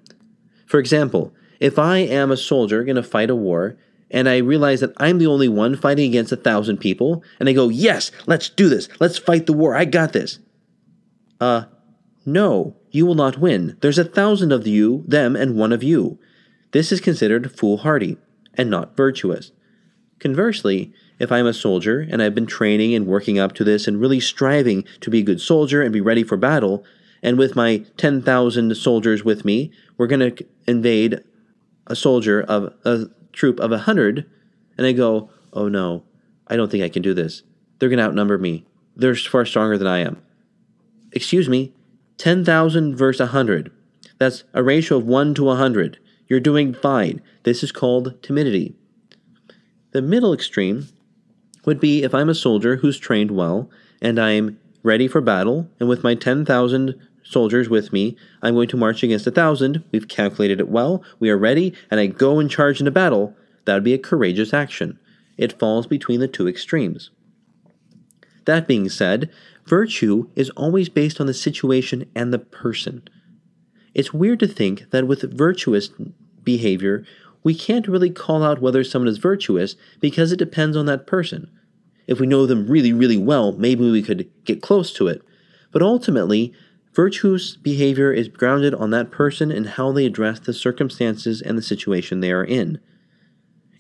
For 0.67 0.81
example, 0.81 1.33
if 1.61 1.79
I 1.79 1.99
am 1.99 2.31
a 2.31 2.37
soldier 2.37 2.85
going 2.85 2.97
to 2.97 3.03
fight 3.03 3.31
a 3.31 3.37
war, 3.37 3.77
and 4.11 4.29
I 4.29 4.39
realize 4.39 4.81
that 4.81 4.93
I'm 4.99 5.19
the 5.19 5.27
only 5.27 5.49
one 5.49 5.77
fighting 5.77 6.09
against 6.09 6.33
a 6.33 6.37
thousand 6.37 6.79
people, 6.79 7.23
and 7.39 7.49
I 7.49 7.53
go, 7.53 7.69
yes, 7.69 8.11
let's 8.27 8.49
do 8.49 8.69
this, 8.69 8.89
let's 9.01 9.19
fight 9.19 9.47
the 9.47 9.53
war, 9.53 9.77
I 9.77 9.85
got 9.85 10.13
this. 10.13 10.39
Uh, 11.41 11.65
no, 12.25 12.77
you 12.91 13.07
will 13.07 13.15
not 13.15 13.39
win. 13.39 13.77
There's 13.81 13.99
a 13.99 14.05
thousand 14.05 14.53
of 14.53 14.67
you, 14.67 15.05
them, 15.07 15.37
and 15.37 15.57
one 15.57 15.73
of 15.73 15.83
you. 15.83 16.19
This 16.73 16.93
is 16.93 17.01
considered 17.01 17.53
foolhardy 17.53 18.19
and 18.55 18.71
not 18.71 18.97
virtuous. 18.97 19.53
Conversely, 20.19 20.93
if 21.19 21.31
I'm 21.31 21.47
a 21.47 21.55
soldier 21.55 22.07
and 22.11 22.23
I've 22.23 22.35
been 22.35 22.47
training 22.47 22.95
and 22.95 23.07
working 23.07 23.39
up 23.39 23.53
to 23.55 23.65
this 23.65 23.87
and 23.87 24.01
really 24.01 24.21
striving 24.21 24.85
to 25.01 25.11
be 25.11 25.21
a 25.21 25.25
good 25.25 25.41
soldier 25.41 25.83
and 25.83 25.93
be 25.93 26.01
ready 26.01 26.23
for 26.25 26.37
battle, 26.37 26.85
and 27.23 27.39
with 27.39 27.57
my 27.57 27.85
10,000 27.97 28.75
soldiers 28.77 29.25
with 29.25 29.45
me, 29.45 29.71
we're 29.97 30.07
going 30.07 30.35
to 30.35 30.47
invade 30.67 31.23
a 31.87 31.97
soldier 31.97 32.43
of 32.43 32.75
a 32.85 33.07
troop 33.33 33.61
of 33.61 33.71
100, 33.71 34.29
and 34.77 34.87
I 34.87 34.93
go, 34.93 35.31
oh 35.53 35.69
no, 35.69 36.05
I 36.47 36.57
don't 36.57 36.71
think 36.71 36.85
I 36.85 36.89
can 36.89 37.03
do 37.03 37.15
this. 37.15 37.43
They're 37.79 37.89
going 37.89 37.99
to 37.99 38.05
outnumber 38.05 38.39
me. 38.39 38.65
They're 38.95 39.15
far 39.15 39.45
stronger 39.45 39.77
than 39.77 39.87
I 39.87 39.99
am. 39.99 40.23
excuse 41.13 41.49
me, 41.49 41.73
10,000 42.19 42.97
versus 42.97 43.21
100. 43.21 43.73
That's 44.19 44.45
a 44.55 44.63
ratio 44.63 44.99
of 44.99 45.07
1 45.07 45.35
to 45.35 45.45
100. 45.45 45.99
You're 46.29 46.41
doing 46.41 46.75
fine. 46.75 47.23
This 47.45 47.63
is 47.63 47.73
called 47.73 48.21
timidity. 48.23 48.75
The 49.93 50.03
middle 50.03 50.33
extreme 50.33 50.89
would 51.65 51.81
be 51.81 52.03
if 52.03 52.15
I'm 52.15 52.29
a 52.29 52.35
soldier 52.35 52.77
who's 52.77 52.99
trained 52.99 53.31
well 53.31 53.71
and 54.03 54.19
I'm 54.19 54.59
ready 54.83 55.09
for 55.09 55.21
battle, 55.21 55.69
and 55.81 55.89
with 55.89 56.05
my 56.05 56.15
10,000 56.15 56.95
soldiers 57.25 57.69
with 57.69 57.93
me, 57.93 58.17
I'm 58.43 58.55
going 58.55 58.69
to 58.69 58.77
march 58.77 59.03
against 59.03 59.27
a 59.27 59.31
1,000. 59.31 59.83
We've 59.91 60.07
calculated 60.07 60.61
it 60.61 60.69
well, 60.69 61.03
we 61.19 61.29
are 61.29 61.37
ready, 61.37 61.75
and 61.91 61.99
I 61.99 62.07
go 62.07 62.39
and 62.39 62.51
charge 62.51 62.81
into 62.81 62.93
battle. 62.93 63.35
That 63.65 63.75
would 63.75 63.85
be 63.85 63.95
a 63.95 63.99
courageous 63.99 64.55
action. 64.55 64.99
It 65.37 65.59
falls 65.59 65.87
between 65.87 66.21
the 66.21 66.29
two 66.29 66.47
extremes. 66.49 67.11
That 68.45 68.69
being 68.69 68.89
said, 68.89 69.31
virtue 69.67 70.31
is 70.37 70.51
always 70.51 70.89
based 70.89 71.21
on 71.21 71.27
the 71.27 71.35
situation 71.35 72.09
and 72.15 72.33
the 72.33 72.39
person. 72.39 73.03
It's 73.97 74.13
weird 74.13 74.41
to 74.41 74.47
think 74.47 74.91
that 74.91 75.07
with 75.07 75.33
virtuous 75.33 75.89
behavior, 76.45 77.07
we 77.43 77.55
can't 77.55 77.89
really 77.89 78.11
call 78.11 78.45
out 78.45 78.61
whether 78.61 78.85
someone 78.85 79.09
is 79.09 79.17
virtuous 79.17 79.75
because 80.01 80.31
it 80.31 80.39
depends 80.39 80.77
on 80.77 80.85
that 80.85 81.07
person. 81.07 81.51
If 82.07 82.21
we 82.21 82.27
know 82.27 82.45
them 82.45 82.67
really, 82.67 82.93
really 82.93 83.17
well, 83.17 83.53
maybe 83.53 83.91
we 83.91 84.03
could 84.03 84.31
get 84.45 84.61
close 84.61 84.93
to 84.93 85.09
it. 85.09 85.23
But 85.73 85.81
ultimately, 85.81 86.53
virtuous 86.93 87.57
behavior 87.57 88.13
is 88.13 88.29
grounded 88.29 88.75
on 88.75 88.91
that 88.91 89.11
person 89.11 89.51
and 89.51 89.67
how 89.67 89.93
they 89.93 90.05
address 90.05 90.41
the 90.41 90.53
circumstances 90.53 91.41
and 91.41 91.57
the 91.57 91.63
situation 91.63 92.21
they 92.21 92.33
are 92.33 92.45
in. 92.45 92.79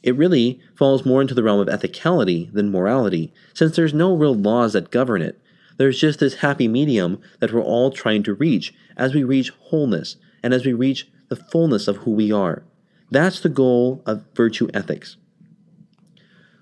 It 0.02 0.16
really 0.16 0.60
falls 0.74 1.04
more 1.04 1.20
into 1.20 1.34
the 1.34 1.42
realm 1.42 1.60
of 1.60 1.68
ethicality 1.68 2.50
than 2.54 2.70
morality, 2.70 3.34
since 3.52 3.76
there's 3.76 3.92
no 3.92 4.16
real 4.16 4.34
laws 4.34 4.72
that 4.72 4.90
govern 4.90 5.20
it. 5.20 5.38
There's 5.76 6.00
just 6.00 6.20
this 6.20 6.36
happy 6.36 6.68
medium 6.68 7.20
that 7.40 7.52
we're 7.52 7.62
all 7.62 7.90
trying 7.90 8.22
to 8.24 8.34
reach 8.34 8.74
as 8.96 9.14
we 9.14 9.24
reach 9.24 9.50
wholeness 9.50 10.16
and 10.42 10.54
as 10.54 10.64
we 10.64 10.72
reach 10.72 11.08
the 11.28 11.36
fullness 11.36 11.88
of 11.88 11.98
who 11.98 12.12
we 12.12 12.32
are. 12.32 12.62
That's 13.10 13.40
the 13.40 13.48
goal 13.48 14.02
of 14.06 14.24
virtue 14.34 14.68
ethics. 14.72 15.16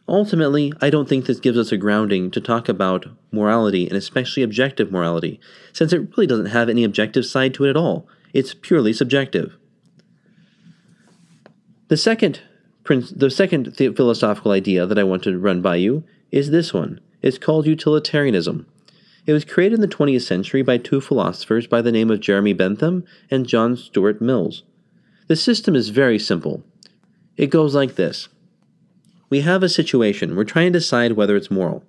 Ultimately, 0.07 0.73
I 0.83 0.91
don't 0.91 1.09
think 1.09 1.25
this 1.25 1.41
gives 1.41 1.57
us 1.57 1.73
a 1.73 1.79
grounding 1.79 2.31
to 2.33 2.41
talk 2.41 2.69
about 2.69 3.07
morality 3.33 3.89
and 3.89 3.97
especially 3.97 4.43
objective 4.43 4.93
morality, 4.93 5.41
since 5.73 5.93
it 5.93 6.11
really 6.11 6.27
doesn't 6.27 6.47
have 6.47 6.69
any 6.69 6.85
objective 6.85 7.25
side 7.25 7.55
to 7.55 7.65
it 7.65 7.71
at 7.71 7.77
all. 7.77 8.07
It's 8.35 8.53
purely 8.53 8.93
subjective. 8.93 9.57
The 11.89 11.97
second, 11.97 12.41
the 12.87 13.31
second 13.31 13.77
philosophical 13.77 14.53
idea 14.53 14.87
that 14.87 14.99
I 14.99 15.05
want 15.05 15.23
to 15.23 15.39
run 15.39 15.63
by 15.63 15.77
you 15.77 16.05
is 16.31 16.51
this 16.51 16.75
one. 16.75 17.01
It's 17.23 17.39
called 17.39 17.67
utilitarianism. 17.67 18.67
It 19.27 19.33
was 19.33 19.45
created 19.45 19.77
in 19.77 19.81
the 19.81 19.89
20th 19.89 20.23
century 20.23 20.61
by 20.61 20.77
two 20.77 21.01
philosophers 21.01 21.67
by 21.67 21.81
the 21.81 21.93
name 21.93 22.11
of 22.11 22.21
Jeremy 22.21 22.53
Bentham 22.53 23.05
and 23.31 23.47
John 23.47 23.75
Stuart 23.75 24.21
Mills. 24.21 24.65
The 25.29 25.37
system 25.37 25.75
is 25.75 25.89
very 25.89 26.19
simple. 26.19 26.63
It 27.39 27.47
goes 27.47 27.75
like 27.75 27.95
this 27.95 28.29
We 29.31 29.41
have 29.41 29.63
a 29.63 29.69
situation, 29.69 30.37
we're 30.37 30.45
trying 30.45 30.75
to 30.75 30.79
decide 30.79 31.13
whether 31.13 31.37
it's 31.37 31.51
moral. 31.51 31.85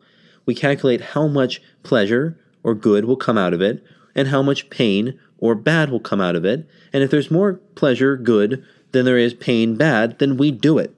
We 0.45 0.55
calculate 0.55 1.01
how 1.01 1.27
much 1.27 1.61
pleasure 1.83 2.39
or 2.63 2.73
good 2.73 3.03
will 3.03 3.17
come 3.17 3.37
out 3.37 3.53
of 3.53 3.61
it, 3.61 3.83
and 4.15 4.29
how 4.29 4.41
much 4.41 4.69
pain 4.69 5.19
or 5.37 5.55
bad 5.55 5.89
will 5.89 5.99
come 5.99 6.21
out 6.21 6.37
of 6.37 6.45
it, 6.45 6.65
and 6.93 7.03
if 7.03 7.11
there's 7.11 7.29
more 7.29 7.55
pleasure, 7.75 8.15
good, 8.15 8.63
than 8.93 9.03
there 9.03 9.17
is 9.17 9.33
pain, 9.33 9.75
bad, 9.75 10.17
then 10.19 10.37
we 10.37 10.51
do 10.51 10.77
it. 10.77 10.95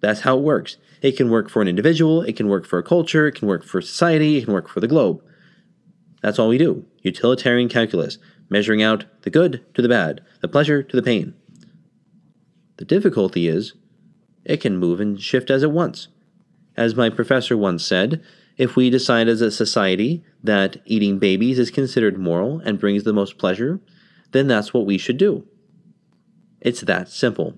That's 0.00 0.20
how 0.20 0.38
it 0.38 0.44
works. 0.44 0.76
It 1.02 1.16
can 1.16 1.30
work 1.30 1.50
for 1.50 1.60
an 1.60 1.68
individual, 1.68 2.22
it 2.22 2.36
can 2.36 2.48
work 2.48 2.64
for 2.64 2.78
a 2.78 2.82
culture, 2.84 3.26
it 3.26 3.34
can 3.34 3.48
work 3.48 3.64
for 3.64 3.80
society, 3.80 4.36
it 4.36 4.44
can 4.44 4.54
work 4.54 4.68
for 4.68 4.78
the 4.78 4.86
globe. 4.86 5.20
That's 6.22 6.38
all 6.38 6.48
we 6.48 6.58
do. 6.58 6.84
Utilitarian 7.02 7.68
calculus, 7.68 8.18
measuring 8.48 8.82
out 8.82 9.04
the 9.22 9.30
good 9.30 9.64
to 9.74 9.82
the 9.82 9.88
bad, 9.88 10.22
the 10.40 10.48
pleasure 10.48 10.82
to 10.82 10.96
the 10.96 11.02
pain. 11.02 11.34
The 12.76 12.84
difficulty 12.84 13.48
is, 13.48 13.74
it 14.44 14.60
can 14.60 14.78
move 14.78 15.00
and 15.00 15.20
shift 15.20 15.50
as 15.50 15.62
it 15.62 15.70
wants. 15.70 16.08
As 16.76 16.94
my 16.94 17.10
professor 17.10 17.56
once 17.56 17.84
said, 17.84 18.22
if 18.56 18.74
we 18.74 18.90
decide 18.90 19.28
as 19.28 19.40
a 19.40 19.50
society 19.50 20.24
that 20.42 20.78
eating 20.84 21.18
babies 21.18 21.58
is 21.58 21.70
considered 21.70 22.18
moral 22.18 22.60
and 22.60 22.80
brings 22.80 23.04
the 23.04 23.12
most 23.12 23.38
pleasure, 23.38 23.80
then 24.32 24.48
that's 24.48 24.74
what 24.74 24.86
we 24.86 24.98
should 24.98 25.16
do. 25.16 25.46
It's 26.60 26.80
that 26.82 27.08
simple. 27.08 27.54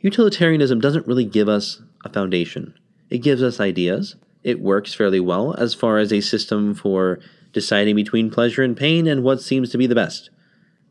Utilitarianism 0.00 0.80
doesn't 0.80 1.06
really 1.06 1.24
give 1.24 1.48
us 1.48 1.80
a 2.04 2.08
foundation. 2.08 2.74
It 3.08 3.18
gives 3.18 3.42
us 3.42 3.60
ideas, 3.60 4.16
it 4.42 4.60
works 4.60 4.94
fairly 4.94 5.20
well 5.20 5.54
as 5.54 5.74
far 5.74 5.98
as 5.98 6.12
a 6.12 6.20
system 6.20 6.74
for 6.74 7.18
deciding 7.52 7.96
between 7.96 8.30
pleasure 8.30 8.62
and 8.62 8.76
pain 8.76 9.06
and 9.06 9.22
what 9.22 9.40
seems 9.42 9.70
to 9.70 9.78
be 9.78 9.86
the 9.86 9.94
best. 9.94 10.30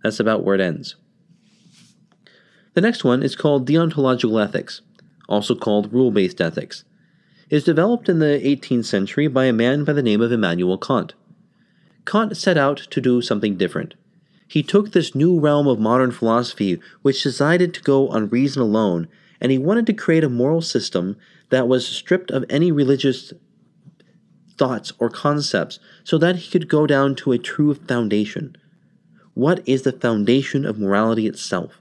That's 0.04 0.20
about 0.20 0.44
where 0.44 0.56
it 0.56 0.62
ends. 0.62 0.96
The 2.74 2.82
next 2.82 3.04
one 3.04 3.22
is 3.22 3.36
called 3.36 3.68
deontological 3.68 4.42
ethics, 4.42 4.82
also 5.28 5.56
called 5.56 5.92
rule 5.92 6.12
based 6.12 6.40
ethics. 6.40 6.84
It 7.50 7.56
was 7.56 7.64
developed 7.66 8.08
in 8.08 8.20
the 8.20 8.40
18th 8.44 8.86
century 8.86 9.28
by 9.28 9.46
a 9.46 9.54
man 9.54 9.84
by 9.84 9.94
the 9.94 10.04
name 10.04 10.22
of 10.22 10.32
Immanuel 10.32 10.78
Kant. 10.78 11.14
Kant 12.06 12.38
set 12.38 12.58
out 12.58 12.78
to 12.78 13.02
do 13.02 13.22
something 13.22 13.58
different. 13.58 13.96
He 14.48 14.64
took 14.64 14.92
this 14.92 15.16
new 15.16 15.40
realm 15.40 15.68
of 15.68 15.80
modern 15.80 16.12
philosophy, 16.12 16.80
which 17.02 17.24
decided 17.24 17.74
to 17.74 17.82
go 17.82 18.08
on 18.10 18.30
reason 18.30 18.62
alone, 18.62 19.08
and 19.40 19.52
he 19.52 19.58
wanted 19.58 19.86
to 19.88 19.94
create 19.94 20.24
a 20.24 20.30
moral 20.30 20.62
system 20.62 21.18
that 21.52 21.68
was 21.68 21.88
stripped 21.88 22.32
of 22.32 22.44
any 22.50 22.72
religious 22.72 23.34
thoughts 24.58 24.92
or 25.00 25.10
concepts 25.10 25.80
so 26.04 26.18
that 26.18 26.38
he 26.38 26.52
could 26.52 26.68
go 26.68 26.88
down 26.88 27.16
to 27.16 27.32
a 27.32 27.38
true 27.38 27.74
foundation. 27.74 28.56
What 29.34 29.62
is 29.68 29.84
the 29.84 29.92
foundation 29.92 30.66
of 30.66 30.80
morality 30.80 31.28
itself? 31.28 31.80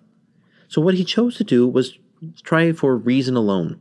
So, 0.69 0.81
what 0.81 0.95
he 0.95 1.05
chose 1.05 1.37
to 1.37 1.45
do 1.45 1.67
was 1.67 1.99
try 2.43 2.71
for 2.73 2.97
reason 2.97 3.37
alone. 3.37 3.81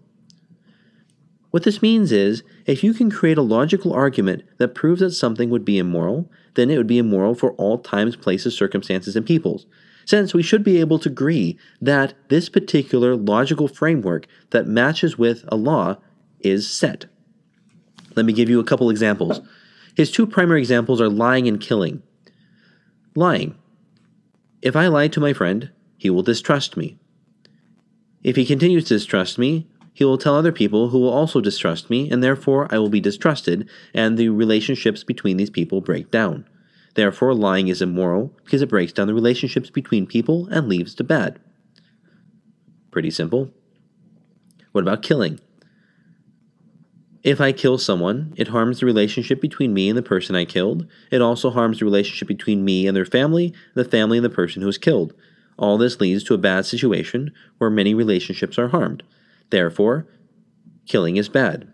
What 1.52 1.64
this 1.64 1.82
means 1.82 2.12
is, 2.12 2.44
if 2.66 2.84
you 2.84 2.94
can 2.94 3.10
create 3.10 3.38
a 3.38 3.44
logical 3.44 3.94
argument 3.94 4.44
that 4.58 4.76
proves 4.76 5.02
that 5.02 5.12
something 5.12 5.50
would 5.50 5.66
be 5.66 5.80
immoral, 5.80 6.32
then 6.54 6.70
it 6.70 6.78
would 6.78 6.88
be 6.88 7.00
immoral 7.00 7.34
for 7.36 7.54
all 7.54 7.80
times, 7.80 8.16
places, 8.16 8.56
circumstances, 8.56 9.16
and 9.16 9.26
peoples 9.26 9.66
since 10.10 10.34
we 10.34 10.42
should 10.42 10.64
be 10.64 10.80
able 10.80 10.98
to 10.98 11.08
agree 11.08 11.56
that 11.80 12.16
this 12.30 12.50
particular 12.50 13.16
logical 13.16 13.68
framework 13.68 14.26
that 14.50 14.66
matches 14.66 15.20
with 15.20 15.46
a 15.50 15.56
law 15.56 15.96
is 16.40 16.68
set. 16.68 17.06
Let 18.16 18.26
me 18.26 18.34
give 18.34 18.50
you 18.50 18.60
a 18.60 18.64
couple 18.64 18.90
examples. 18.90 19.40
His 19.96 20.10
two 20.10 20.26
primary 20.26 20.62
examples 20.62 21.00
are 21.00 21.10
lying 21.10 21.48
and 21.48 21.62
killing. 21.62 22.02
Lying. 23.14 23.56
If 24.64 24.76
I 24.76 24.88
lie 24.88 25.10
to 25.10 25.20
my 25.20 25.32
friend, 25.32 25.70
he 25.96 26.10
will 26.10 26.24
distrust 26.24 26.76
me. 26.76 26.98
If 28.24 28.36
he 28.36 28.48
continues 28.48 28.86
to 28.86 28.96
distrust 28.96 29.38
me, 29.38 29.68
he 29.94 30.04
will 30.04 30.18
tell 30.18 30.36
other 30.36 30.52
people 30.52 30.90
who 30.90 30.98
will 30.98 31.14
also 31.14 31.40
distrust 31.40 31.88
me, 31.92 32.10
and 32.10 32.24
therefore 32.24 32.68
I 32.72 32.80
will 32.80 32.90
be 32.90 33.00
distrusted, 33.00 33.70
and 33.94 34.18
the 34.18 34.30
relationships 34.30 35.04
between 35.04 35.38
these 35.38 35.52
people 35.52 35.82
break 35.82 36.10
down. 36.10 36.46
Therefore, 37.00 37.34
lying 37.34 37.70
is 37.70 37.82
immoral 37.82 38.34
because 38.44 38.62
it 38.62 38.68
breaks 38.68 38.92
down 38.92 39.08
the 39.08 39.14
relationships 39.14 39.70
between 39.70 40.06
people 40.06 40.50
and 40.52 40.68
leads 40.68 40.94
to 40.96 41.04
bad. 41.06 41.40
Pretty 42.92 43.10
simple. 43.10 43.54
What 44.74 44.82
about 44.82 45.02
killing? 45.02 45.40
If 47.24 47.40
I 47.40 47.54
kill 47.54 47.78
someone, 47.78 48.34
it 48.36 48.50
harms 48.50 48.82
the 48.82 48.86
relationship 48.86 49.40
between 49.40 49.74
me 49.74 49.88
and 49.88 49.98
the 49.98 50.04
person 50.04 50.36
I 50.36 50.44
killed. 50.44 50.88
It 51.10 51.22
also 51.22 51.52
harms 51.52 51.80
the 51.80 51.86
relationship 51.86 52.28
between 52.28 52.66
me 52.66 52.86
and 52.86 52.98
their 52.98 53.06
family, 53.06 53.54
the 53.76 53.86
family 53.86 54.18
and 54.18 54.26
the 54.26 54.30
person 54.30 54.62
who 54.62 54.68
was 54.68 54.78
killed. 54.78 55.14
All 55.58 55.78
this 55.78 56.02
leads 56.02 56.26
to 56.26 56.34
a 56.34 56.38
bad 56.38 56.66
situation 56.66 57.32
where 57.60 57.70
many 57.70 57.94
relationships 57.94 58.60
are 58.60 58.68
harmed. 58.68 59.04
Therefore, 59.52 60.06
killing 60.86 61.16
is 61.16 61.30
bad. 61.30 61.72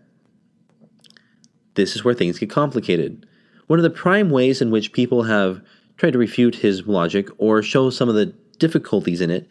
This 1.73 1.95
is 1.95 2.03
where 2.05 2.13
things 2.13 2.38
get 2.38 2.51
complicated. 2.51 3.25
One 3.67 3.80
of 3.80 3.84
the 3.84 3.89
prime 3.89 4.30
ways 4.30 4.62
in 4.62 4.71
which 4.71 4.93
people 4.93 5.23
have 5.23 5.62
tried 5.97 6.13
to 6.13 6.19
refute 6.19 6.56
his 6.56 6.86
logic 6.86 7.30
or 7.38 7.62
show 7.62 7.89
some 7.89 8.10
of 8.10 8.15
the 8.15 8.34
difficulties 8.60 9.21
in 9.21 9.30
it 9.30 9.47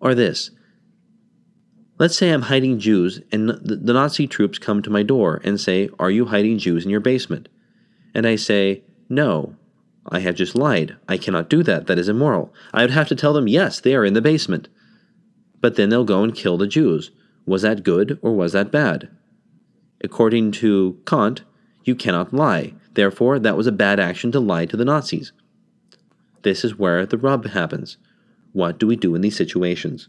are 0.00 0.14
this. 0.14 0.50
Let's 1.98 2.16
say 2.16 2.30
I'm 2.30 2.42
hiding 2.42 2.78
Jews 2.78 3.20
and 3.30 3.48
the 3.48 3.92
Nazi 3.92 4.26
troops 4.26 4.58
come 4.58 4.80
to 4.82 4.90
my 4.90 5.02
door 5.02 5.40
and 5.44 5.60
say, 5.60 5.90
Are 5.98 6.10
you 6.10 6.26
hiding 6.26 6.58
Jews 6.58 6.84
in 6.84 6.90
your 6.90 7.00
basement? 7.00 7.48
And 8.14 8.26
I 8.26 8.36
say, 8.36 8.82
No, 9.08 9.54
I 10.06 10.20
have 10.20 10.34
just 10.34 10.54
lied. 10.54 10.96
I 11.08 11.18
cannot 11.18 11.50
do 11.50 11.62
that. 11.62 11.86
That 11.86 11.98
is 11.98 12.08
immoral. 12.08 12.54
I 12.72 12.82
would 12.82 12.90
have 12.90 13.08
to 13.08 13.14
tell 13.14 13.34
them, 13.34 13.48
Yes, 13.48 13.80
they 13.80 13.94
are 13.94 14.04
in 14.04 14.14
the 14.14 14.22
basement. 14.22 14.68
But 15.60 15.76
then 15.76 15.90
they'll 15.90 16.04
go 16.04 16.22
and 16.22 16.34
kill 16.34 16.56
the 16.56 16.66
Jews. 16.66 17.10
Was 17.44 17.62
that 17.62 17.82
good 17.82 18.18
or 18.22 18.34
was 18.34 18.52
that 18.52 18.72
bad? 18.72 19.10
According 20.02 20.52
to 20.52 20.98
Kant, 21.06 21.42
you 21.84 21.94
cannot 21.94 22.32
lie. 22.32 22.72
Therefore, 22.94 23.38
that 23.38 23.56
was 23.56 23.66
a 23.66 23.72
bad 23.72 24.00
action 24.00 24.32
to 24.32 24.40
lie 24.40 24.66
to 24.66 24.76
the 24.76 24.84
Nazis. 24.84 25.32
This 26.42 26.64
is 26.64 26.78
where 26.78 27.06
the 27.06 27.18
rub 27.18 27.46
happens. 27.46 27.96
What 28.52 28.78
do 28.78 28.86
we 28.86 28.96
do 28.96 29.14
in 29.14 29.20
these 29.20 29.36
situations? 29.36 30.08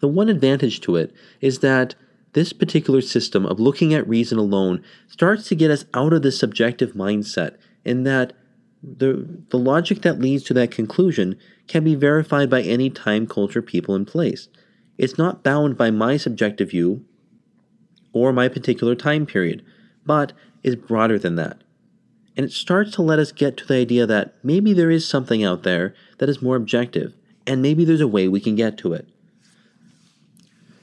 The 0.00 0.08
one 0.08 0.28
advantage 0.28 0.80
to 0.82 0.96
it 0.96 1.12
is 1.40 1.58
that 1.58 1.96
this 2.34 2.52
particular 2.52 3.00
system 3.00 3.44
of 3.44 3.58
looking 3.58 3.92
at 3.92 4.06
reason 4.06 4.38
alone 4.38 4.84
starts 5.08 5.48
to 5.48 5.56
get 5.56 5.70
us 5.70 5.86
out 5.94 6.12
of 6.12 6.22
this 6.22 6.38
subjective 6.38 6.92
mindset, 6.92 7.56
in 7.84 8.04
that 8.04 8.32
the, 8.80 9.26
the 9.48 9.58
logic 9.58 10.02
that 10.02 10.20
leads 10.20 10.44
to 10.44 10.54
that 10.54 10.70
conclusion 10.70 11.36
can 11.66 11.82
be 11.82 11.96
verified 11.96 12.48
by 12.48 12.62
any 12.62 12.90
time, 12.90 13.26
culture, 13.26 13.62
people, 13.62 13.94
and 13.94 14.06
place. 14.06 14.48
It's 14.98 15.18
not 15.18 15.42
bound 15.42 15.76
by 15.76 15.90
my 15.90 16.16
subjective 16.16 16.70
view 16.70 17.04
or 18.12 18.32
my 18.32 18.48
particular 18.48 18.94
time 18.94 19.26
period, 19.26 19.64
but 20.04 20.32
is 20.62 20.76
broader 20.76 21.18
than 21.18 21.36
that. 21.36 21.62
And 22.36 22.44
it 22.44 22.52
starts 22.52 22.92
to 22.92 23.02
let 23.02 23.18
us 23.18 23.32
get 23.32 23.56
to 23.56 23.66
the 23.66 23.74
idea 23.74 24.06
that 24.06 24.34
maybe 24.42 24.72
there 24.72 24.90
is 24.90 25.06
something 25.06 25.44
out 25.44 25.64
there 25.64 25.94
that 26.18 26.28
is 26.28 26.42
more 26.42 26.56
objective, 26.56 27.14
and 27.46 27.60
maybe 27.60 27.84
there's 27.84 28.00
a 28.00 28.08
way 28.08 28.28
we 28.28 28.40
can 28.40 28.54
get 28.54 28.78
to 28.78 28.92
it. 28.92 29.08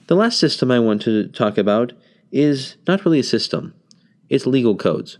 The 0.08 0.16
last 0.16 0.40
system 0.40 0.70
I 0.70 0.80
want 0.80 1.02
to 1.04 1.28
talk 1.30 1.58
about 1.58 1.94
is 2.32 2.76
not 2.88 3.06
really 3.06 3.20
a 3.20 3.24
system, 3.24 3.74
it's 4.30 4.46
legal 4.46 4.76
codes. 4.76 5.18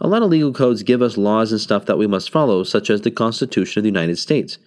A 0.00 0.08
lot 0.08 0.22
of 0.22 0.30
legal 0.30 0.52
codes 0.52 0.82
give 0.82 1.02
us 1.02 1.16
laws 1.16 1.52
and 1.52 1.60
stuff 1.60 1.86
that 1.86 1.98
we 1.98 2.06
must 2.06 2.30
follow, 2.30 2.64
such 2.64 2.88
as 2.90 3.02
the 3.02 3.10
Constitution 3.10 3.80
of 3.80 3.82
the 3.84 3.90
United 3.90 4.16
States, 4.16 4.58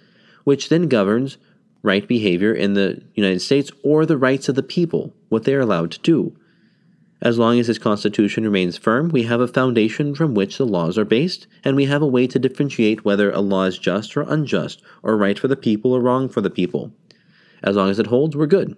which 0.43 0.69
then 0.69 0.87
governs 0.87 1.37
right 1.81 2.07
behavior 2.07 2.53
in 2.53 2.73
the 2.73 3.03
United 3.15 3.41
States 3.41 3.71
or 3.83 4.05
the 4.05 4.17
rights 4.17 4.47
of 4.47 4.55
the 4.55 4.63
people, 4.63 5.13
what 5.33 5.43
they 5.43 5.53
are 5.53 5.59
allowed 5.59 5.91
to 5.91 5.99
do. 5.99 6.33
As 7.21 7.37
long 7.37 7.59
as 7.59 7.67
this 7.67 7.77
Constitution 7.77 8.43
remains 8.43 8.77
firm, 8.77 9.09
we 9.09 9.23
have 9.23 9.41
a 9.41 9.47
foundation 9.47 10.13
from 10.13 10.33
which 10.33 10.57
the 10.57 10.65
laws 10.65 10.97
are 10.97 11.05
based, 11.05 11.47
and 11.63 11.75
we 11.75 11.85
have 11.85 12.01
a 12.01 12.07
way 12.07 12.27
to 12.27 12.37
differentiate 12.37 13.03
whether 13.03 13.31
a 13.31 13.39
law 13.39 13.63
is 13.63 13.77
just 13.77 14.15
or 14.15 14.21
unjust, 14.21 14.81
or 15.01 15.17
right 15.17 15.39
for 15.39 15.47
the 15.47 15.55
people 15.55 15.93
or 15.93 16.01
wrong 16.01 16.29
for 16.29 16.41
the 16.41 16.49
people. 16.49 16.91
As 17.63 17.75
long 17.75 17.89
as 17.89 17.97
it 17.97 18.07
holds, 18.07 18.35
we're 18.35 18.45
good. 18.45 18.77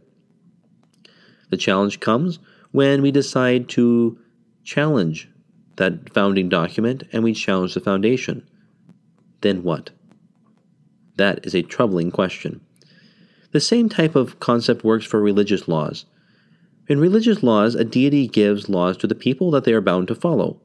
The 1.50 1.58
challenge 1.58 2.00
comes 2.00 2.40
when 2.72 3.02
we 3.02 3.12
decide 3.12 3.68
to 3.70 4.18
challenge 4.64 5.30
that 5.78 6.14
founding 6.14 6.50
document 6.50 7.04
and 7.12 7.24
we 7.24 7.34
challenge 7.34 7.74
the 7.74 7.80
foundation. 7.80 8.48
Then 9.42 9.64
what? 9.64 9.90
That 11.18 11.46
is 11.46 11.56
a 11.56 11.62
troubling 11.64 12.12
question. 12.12 12.62
The 13.52 13.60
same 13.60 13.90
type 13.90 14.16
of 14.16 14.40
concept 14.40 14.84
works 14.84 15.06
for 15.06 15.22
religious 15.22 15.68
laws. 15.68 16.06
In 16.88 17.00
religious 17.00 17.42
laws, 17.42 17.74
a 17.74 17.84
deity 17.84 18.28
gives 18.28 18.70
laws 18.70 18.98
to 18.98 19.08
the 19.08 19.16
people 19.16 19.50
that 19.52 19.64
they 19.64 19.74
are 19.74 19.82
bound 19.82 20.08
to 20.10 20.16
follow. 20.16 20.62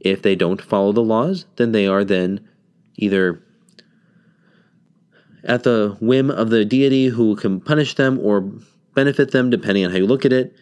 If 0.00 0.22
they 0.22 0.36
don't 0.36 0.62
follow 0.62 0.92
the 0.92 1.02
laws, 1.02 1.46
then 1.56 1.72
they 1.72 1.86
are 1.86 2.04
then 2.04 2.46
either 2.96 3.42
at 5.42 5.64
the 5.64 5.96
whim 6.00 6.30
of 6.30 6.50
the 6.50 6.64
deity 6.64 7.08
who 7.08 7.36
can 7.36 7.60
punish 7.60 7.94
them 7.94 8.18
or 8.20 8.52
benefit 8.94 9.32
them 9.32 9.50
depending 9.50 9.84
on 9.84 9.90
how 9.90 9.98
you 9.98 10.06
look 10.06 10.24
at 10.24 10.32
it. 10.32 10.54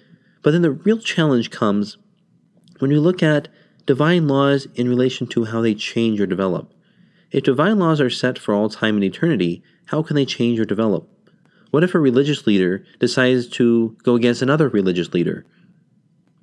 But 0.42 0.53
then 0.53 0.62
the 0.62 0.72
real 0.72 0.98
challenge 0.98 1.51
comes 1.51 1.98
when 2.79 2.90
you 2.90 3.01
look 3.01 3.22
at 3.22 3.48
divine 3.87 4.27
laws 4.27 4.66
in 4.75 4.88
relation 4.88 5.27
to 5.29 5.44
how 5.44 5.61
they 5.61 5.75
change 5.75 6.20
or 6.20 6.27
develop. 6.27 6.72
If 7.31 7.44
divine 7.44 7.79
laws 7.79 8.01
are 8.01 8.11
set 8.11 8.38
for 8.38 8.55
all 8.55 8.68
time 8.68 8.96
and 8.96 9.05
eternity, 9.05 9.62
how 9.87 10.03
can 10.03 10.16
they 10.16 10.25
change 10.25 10.59
or 10.59 10.64
develop? 10.64 11.09
What 11.72 11.82
if 11.82 11.94
a 11.94 11.98
religious 11.98 12.46
leader 12.46 12.85
decides 12.98 13.48
to 13.48 13.96
go 14.02 14.14
against 14.14 14.42
another 14.42 14.68
religious 14.68 15.14
leader? 15.14 15.46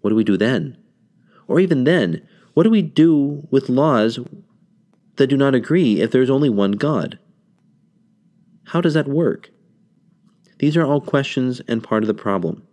What 0.01 0.09
do 0.09 0.15
we 0.15 0.23
do 0.23 0.37
then? 0.37 0.75
Or 1.47 1.59
even 1.59 1.83
then, 1.83 2.27
what 2.55 2.63
do 2.63 2.71
we 2.71 2.81
do 2.81 3.47
with 3.51 3.69
laws 3.69 4.17
that 5.17 5.27
do 5.27 5.37
not 5.37 5.53
agree 5.53 6.01
if 6.01 6.09
there's 6.09 6.31
only 6.31 6.49
one 6.49 6.71
God? 6.71 7.19
How 8.65 8.81
does 8.81 8.95
that 8.95 9.07
work? 9.07 9.51
These 10.57 10.75
are 10.75 10.83
all 10.83 10.99
questions 10.99 11.61
and 11.67 11.83
part 11.83 12.01
of 12.01 12.07
the 12.07 12.15
problem. 12.15 12.67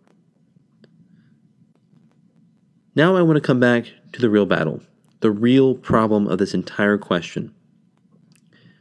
Now 2.94 3.16
I 3.16 3.22
want 3.22 3.36
to 3.36 3.42
come 3.42 3.60
back 3.60 3.92
to 4.14 4.20
the 4.22 4.30
real 4.30 4.46
battle, 4.46 4.80
the 5.20 5.30
real 5.30 5.74
problem 5.74 6.26
of 6.26 6.38
this 6.38 6.54
entire 6.54 6.96
question 6.96 7.52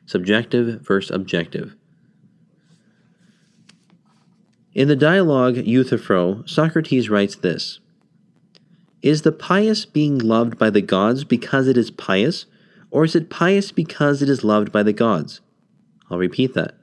subjective 0.05 0.81
versus 0.81 1.13
objective. 1.13 1.75
In 4.75 4.89
the 4.89 4.95
dialogue 4.97 5.55
Euthyphro, 5.55 6.43
Socrates 6.45 7.09
writes 7.09 7.37
this 7.37 7.79
Is 9.01 9.21
the 9.21 9.31
pious 9.31 9.85
being 9.85 10.19
loved 10.19 10.57
by 10.57 10.69
the 10.69 10.81
gods 10.81 11.23
because 11.23 11.69
it 11.69 11.77
is 11.77 11.89
pious, 11.89 12.45
or 12.91 13.05
is 13.05 13.15
it 13.15 13.29
pious 13.29 13.71
because 13.71 14.21
it 14.21 14.27
is 14.27 14.43
loved 14.43 14.73
by 14.73 14.83
the 14.83 14.91
gods? 14.91 15.39
I'll 16.11 16.17
repeat 16.17 16.55
that. 16.55 16.75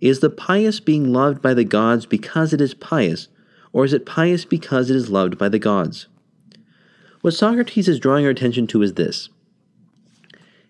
Is 0.00 0.20
the 0.20 0.30
pious 0.30 0.78
being 0.78 1.12
loved 1.12 1.42
by 1.42 1.52
the 1.52 1.64
gods 1.64 2.06
because 2.06 2.52
it 2.52 2.60
is 2.60 2.74
pious, 2.74 3.26
or 3.72 3.84
is 3.84 3.92
it 3.92 4.06
pious 4.06 4.44
because 4.44 4.88
it 4.88 4.94
is 4.94 5.10
loved 5.10 5.36
by 5.36 5.48
the 5.48 5.58
gods? 5.58 6.06
What 7.22 7.34
Socrates 7.34 7.88
is 7.88 7.98
drawing 7.98 8.24
our 8.24 8.30
attention 8.30 8.68
to 8.68 8.82
is 8.82 8.94
this 8.94 9.30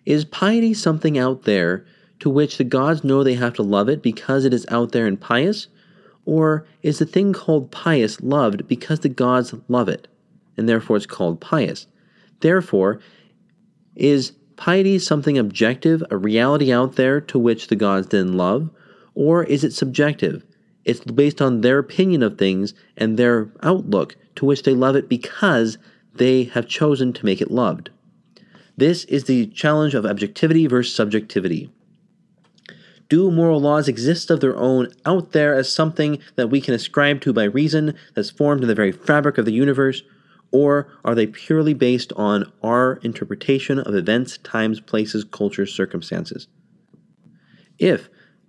Is 0.07 0.25
piety 0.25 0.73
something 0.73 1.19
out 1.19 1.43
there 1.43 1.85
to 2.19 2.31
which 2.31 2.57
the 2.57 2.63
gods 2.63 3.03
know 3.03 3.23
they 3.23 3.35
have 3.35 3.53
to 3.53 3.63
love 3.63 3.89
it 3.89 4.01
because 4.01 4.43
it 4.43 4.55
is 4.55 4.65
out 4.69 4.91
there 4.91 5.05
and 5.05 5.21
pious? 5.21 5.67
Or 6.25 6.65
is 6.81 6.99
the 6.99 7.05
thing 7.05 7.33
called 7.33 7.71
pious 7.71 8.21
loved 8.21 8.67
because 8.67 8.99
the 8.99 9.09
gods 9.09 9.53
love 9.67 9.89
it, 9.89 10.07
and 10.55 10.69
therefore 10.69 10.97
it's 10.97 11.05
called 11.05 11.41
pious? 11.41 11.87
Therefore, 12.41 12.99
is 13.95 14.33
piety 14.55 14.99
something 14.99 15.37
objective, 15.37 16.03
a 16.11 16.17
reality 16.17 16.71
out 16.71 16.95
there 16.95 17.19
to 17.21 17.39
which 17.39 17.67
the 17.67 17.75
gods 17.75 18.07
then 18.07 18.33
love? 18.33 18.69
Or 19.15 19.43
is 19.43 19.63
it 19.63 19.73
subjective? 19.73 20.43
It's 20.85 20.99
based 21.01 21.41
on 21.41 21.61
their 21.61 21.79
opinion 21.79 22.23
of 22.23 22.37
things 22.37 22.73
and 22.97 23.17
their 23.17 23.51
outlook 23.61 24.15
to 24.35 24.45
which 24.45 24.63
they 24.63 24.73
love 24.73 24.95
it 24.95 25.09
because 25.09 25.77
they 26.13 26.43
have 26.45 26.67
chosen 26.67 27.13
to 27.13 27.25
make 27.25 27.41
it 27.41 27.51
loved. 27.51 27.89
This 28.77 29.05
is 29.05 29.25
the 29.25 29.47
challenge 29.47 29.93
of 29.93 30.05
objectivity 30.05 30.67
versus 30.67 30.95
subjectivity. 30.95 31.71
Do 33.11 33.29
moral 33.29 33.59
laws 33.59 33.89
exist 33.89 34.31
of 34.31 34.39
their 34.39 34.55
own 34.55 34.87
out 35.05 35.33
there 35.33 35.53
as 35.53 35.69
something 35.69 36.19
that 36.37 36.47
we 36.47 36.61
can 36.61 36.73
ascribe 36.73 37.19
to 37.21 37.33
by 37.33 37.43
reason 37.43 37.93
that's 38.15 38.29
formed 38.29 38.61
in 38.61 38.69
the 38.69 38.73
very 38.73 38.93
fabric 38.93 39.37
of 39.37 39.43
the 39.43 39.51
universe? 39.51 40.01
Or 40.49 40.87
are 41.03 41.13
they 41.13 41.27
purely 41.27 41.73
based 41.73 42.13
on 42.15 42.49
our 42.63 43.01
interpretation 43.03 43.79
of 43.79 43.95
events, 43.95 44.37
times, 44.37 44.79
places, 44.79 45.25
cultures, 45.25 45.75
circumstances? 45.75 46.47
If 47.77 48.07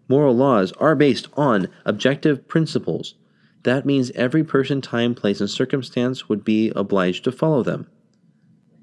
moral 0.09 0.37
laws 0.37 0.71
are 0.79 0.95
based 0.95 1.27
on 1.37 1.67
objective 1.85 2.47
principles, 2.47 3.17
that 3.65 3.85
means 3.85 4.13
every 4.13 4.45
person, 4.45 4.81
time, 4.81 5.17
place, 5.17 5.41
and 5.41 5.51
circumstance 5.51 6.29
would 6.29 6.45
be 6.45 6.71
obliged 6.77 7.25
to 7.25 7.33
follow 7.33 7.65
them. 7.65 7.89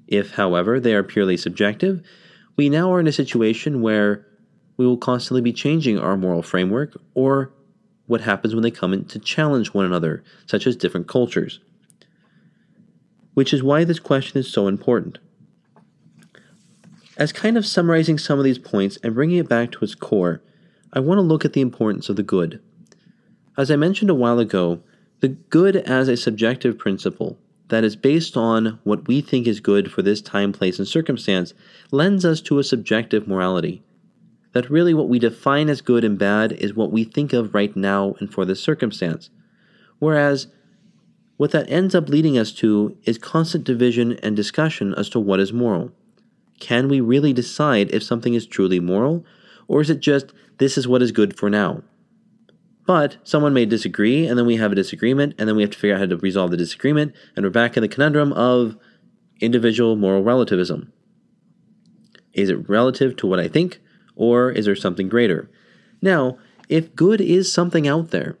If, 0.06 0.32
however, 0.32 0.78
they 0.78 0.94
are 0.94 1.02
purely 1.02 1.38
subjective, 1.38 2.02
we 2.54 2.68
now 2.68 2.92
are 2.92 3.00
in 3.00 3.06
a 3.06 3.12
situation 3.12 3.80
where 3.80 4.26
we 4.80 4.86
will 4.86 4.96
constantly 4.96 5.42
be 5.42 5.52
changing 5.52 5.98
our 5.98 6.16
moral 6.16 6.40
framework 6.40 6.98
or 7.12 7.52
what 8.06 8.22
happens 8.22 8.54
when 8.54 8.62
they 8.62 8.70
come 8.70 8.94
in 8.94 9.04
to 9.04 9.18
challenge 9.18 9.74
one 9.74 9.84
another, 9.84 10.24
such 10.46 10.66
as 10.66 10.74
different 10.74 11.06
cultures. 11.06 11.60
Which 13.34 13.52
is 13.52 13.62
why 13.62 13.84
this 13.84 13.98
question 13.98 14.40
is 14.40 14.50
so 14.50 14.68
important. 14.68 15.18
As 17.18 17.30
kind 17.30 17.58
of 17.58 17.66
summarizing 17.66 18.16
some 18.16 18.38
of 18.38 18.44
these 18.46 18.58
points 18.58 18.96
and 19.02 19.12
bringing 19.14 19.36
it 19.36 19.50
back 19.50 19.70
to 19.72 19.84
its 19.84 19.94
core, 19.94 20.42
I 20.94 21.00
want 21.00 21.18
to 21.18 21.22
look 21.22 21.44
at 21.44 21.52
the 21.52 21.60
importance 21.60 22.08
of 22.08 22.16
the 22.16 22.22
good. 22.22 22.62
As 23.58 23.70
I 23.70 23.76
mentioned 23.76 24.08
a 24.08 24.14
while 24.14 24.38
ago, 24.38 24.80
the 25.20 25.28
good 25.28 25.76
as 25.76 26.08
a 26.08 26.16
subjective 26.16 26.78
principle 26.78 27.36
that 27.68 27.84
is 27.84 27.96
based 27.96 28.34
on 28.34 28.78
what 28.84 29.06
we 29.06 29.20
think 29.20 29.46
is 29.46 29.60
good 29.60 29.92
for 29.92 30.00
this 30.00 30.22
time, 30.22 30.54
place, 30.54 30.78
and 30.78 30.88
circumstance 30.88 31.52
lends 31.90 32.24
us 32.24 32.40
to 32.40 32.58
a 32.58 32.64
subjective 32.64 33.28
morality. 33.28 33.82
That 34.52 34.70
really 34.70 34.94
what 34.94 35.08
we 35.08 35.18
define 35.18 35.68
as 35.68 35.80
good 35.80 36.04
and 36.04 36.18
bad 36.18 36.52
is 36.52 36.74
what 36.74 36.90
we 36.90 37.04
think 37.04 37.32
of 37.32 37.54
right 37.54 37.74
now 37.76 38.14
and 38.18 38.32
for 38.32 38.44
this 38.44 38.60
circumstance. 38.60 39.30
Whereas 39.98 40.48
what 41.36 41.52
that 41.52 41.70
ends 41.70 41.94
up 41.94 42.08
leading 42.08 42.36
us 42.36 42.52
to 42.52 42.96
is 43.04 43.16
constant 43.16 43.64
division 43.64 44.18
and 44.22 44.36
discussion 44.36 44.94
as 44.94 45.08
to 45.10 45.20
what 45.20 45.40
is 45.40 45.52
moral. 45.52 45.92
Can 46.58 46.88
we 46.88 47.00
really 47.00 47.32
decide 47.32 47.90
if 47.94 48.02
something 48.02 48.34
is 48.34 48.46
truly 48.46 48.80
moral, 48.80 49.24
or 49.66 49.80
is 49.80 49.88
it 49.88 50.00
just 50.00 50.32
this 50.58 50.76
is 50.76 50.86
what 50.86 51.00
is 51.00 51.12
good 51.12 51.38
for 51.38 51.48
now? 51.48 51.82
But 52.86 53.16
someone 53.22 53.54
may 53.54 53.66
disagree, 53.66 54.26
and 54.26 54.36
then 54.36 54.46
we 54.46 54.56
have 54.56 54.72
a 54.72 54.74
disagreement, 54.74 55.34
and 55.38 55.48
then 55.48 55.56
we 55.56 55.62
have 55.62 55.70
to 55.70 55.78
figure 55.78 55.94
out 55.94 56.00
how 56.00 56.06
to 56.06 56.16
resolve 56.16 56.50
the 56.50 56.56
disagreement, 56.56 57.14
and 57.36 57.44
we're 57.44 57.50
back 57.50 57.76
in 57.76 57.82
the 57.82 57.88
conundrum 57.88 58.32
of 58.32 58.76
individual 59.40 59.96
moral 59.96 60.22
relativism. 60.22 60.92
Is 62.32 62.50
it 62.50 62.68
relative 62.68 63.16
to 63.16 63.26
what 63.26 63.40
I 63.40 63.48
think, 63.48 63.80
or 64.20 64.50
is 64.50 64.66
there 64.66 64.76
something 64.76 65.08
greater? 65.08 65.50
Now, 66.02 66.36
if 66.68 66.94
good 66.94 67.22
is 67.22 67.50
something 67.50 67.88
out 67.88 68.10
there, 68.10 68.36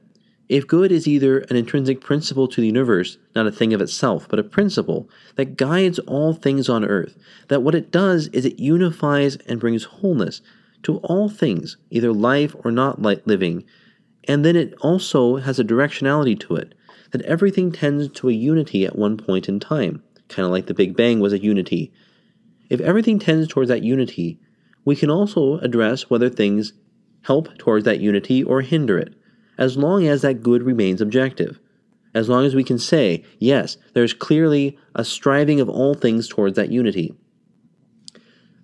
if 0.46 0.66
good 0.66 0.92
is 0.92 1.08
either 1.08 1.38
an 1.38 1.56
intrinsic 1.56 2.02
principle 2.02 2.46
to 2.48 2.60
the 2.60 2.66
universe, 2.66 3.16
not 3.34 3.46
a 3.46 3.52
thing 3.52 3.72
of 3.72 3.80
itself, 3.80 4.26
but 4.28 4.38
a 4.38 4.44
principle 4.44 5.08
that 5.36 5.56
guides 5.56 5.98
all 6.00 6.34
things 6.34 6.68
on 6.68 6.84
earth, 6.84 7.16
that 7.48 7.62
what 7.62 7.74
it 7.74 7.90
does 7.90 8.26
is 8.28 8.44
it 8.44 8.60
unifies 8.60 9.36
and 9.46 9.58
brings 9.58 9.84
wholeness 9.84 10.42
to 10.82 10.98
all 10.98 11.30
things, 11.30 11.78
either 11.88 12.12
life 12.12 12.54
or 12.62 12.70
not 12.70 13.00
living, 13.00 13.64
and 14.24 14.44
then 14.44 14.56
it 14.56 14.74
also 14.82 15.36
has 15.36 15.58
a 15.58 15.64
directionality 15.64 16.38
to 16.40 16.56
it 16.56 16.74
that 17.12 17.22
everything 17.22 17.72
tends 17.72 18.08
to 18.08 18.28
a 18.28 18.32
unity 18.32 18.84
at 18.84 18.98
one 18.98 19.16
point 19.16 19.48
in 19.48 19.58
time, 19.58 20.02
kind 20.28 20.44
of 20.44 20.52
like 20.52 20.66
the 20.66 20.74
Big 20.74 20.94
Bang 20.94 21.20
was 21.20 21.32
a 21.32 21.38
unity. 21.38 21.90
If 22.68 22.80
everything 22.80 23.18
tends 23.18 23.48
towards 23.48 23.70
that 23.70 23.82
unity, 23.82 24.38
we 24.84 24.96
can 24.96 25.10
also 25.10 25.58
address 25.58 26.08
whether 26.08 26.28
things 26.28 26.72
help 27.22 27.56
towards 27.58 27.84
that 27.84 28.00
unity 28.00 28.42
or 28.42 28.62
hinder 28.62 28.98
it, 28.98 29.14
as 29.58 29.76
long 29.76 30.06
as 30.06 30.22
that 30.22 30.42
good 30.42 30.62
remains 30.62 31.00
objective. 31.00 31.60
As 32.14 32.28
long 32.28 32.44
as 32.44 32.54
we 32.54 32.64
can 32.64 32.78
say, 32.78 33.24
yes, 33.38 33.76
there's 33.94 34.12
clearly 34.12 34.78
a 34.94 35.04
striving 35.04 35.60
of 35.60 35.68
all 35.68 35.94
things 35.94 36.26
towards 36.28 36.56
that 36.56 36.70
unity. 36.70 37.14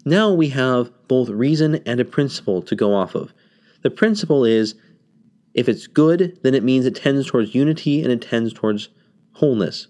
Now 0.04 0.32
we 0.32 0.48
have 0.48 0.90
both 1.06 1.28
reason 1.28 1.76
and 1.86 2.00
a 2.00 2.04
principle 2.04 2.62
to 2.62 2.74
go 2.74 2.94
off 2.94 3.14
of. 3.14 3.32
The 3.82 3.90
principle 3.90 4.44
is 4.44 4.74
if 5.54 5.68
it's 5.68 5.86
good, 5.86 6.38
then 6.42 6.54
it 6.54 6.64
means 6.64 6.86
it 6.86 6.96
tends 6.96 7.26
towards 7.26 7.54
unity 7.54 8.02
and 8.02 8.12
it 8.12 8.22
tends 8.22 8.52
towards 8.52 8.88
wholeness. 9.32 9.88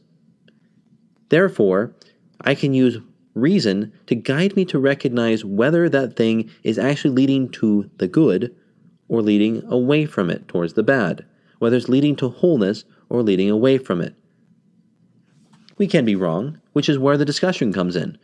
Therefore, 1.28 1.94
I 2.40 2.54
can 2.54 2.72
use 2.72 2.98
reason 3.37 3.93
to 4.07 4.14
guide 4.14 4.57
me 4.57 4.64
to 4.64 4.78
recognize 4.78 5.45
whether 5.45 5.89
that 5.89 6.16
thing 6.16 6.51
is 6.64 6.78
actually 6.78 7.14
leading 7.14 7.49
to 7.51 7.89
the 7.99 8.09
good 8.09 8.55
or 9.09 9.22
leading 9.22 9.62
away 9.68 10.07
from 10.07 10.30
it 10.30 10.49
towards 10.49 10.72
the 10.72 10.82
bad, 10.82 11.24
whether 11.59 11.76
it's 11.76 11.89
leading 11.89 12.16
to 12.16 12.28
wholeness 12.28 12.84
or 13.09 13.22
leading 13.22 13.51
away 13.51 13.78
from 13.78 14.01
it. 14.01 14.14
We 15.78 15.87
can 15.87 16.05
be 16.05 16.16
wrong, 16.16 16.61
which 16.72 16.89
is 16.89 16.99
where 16.99 17.18
the 17.18 17.24
discussion 17.24 17.72
comes 17.72 17.95
in. 17.95 18.18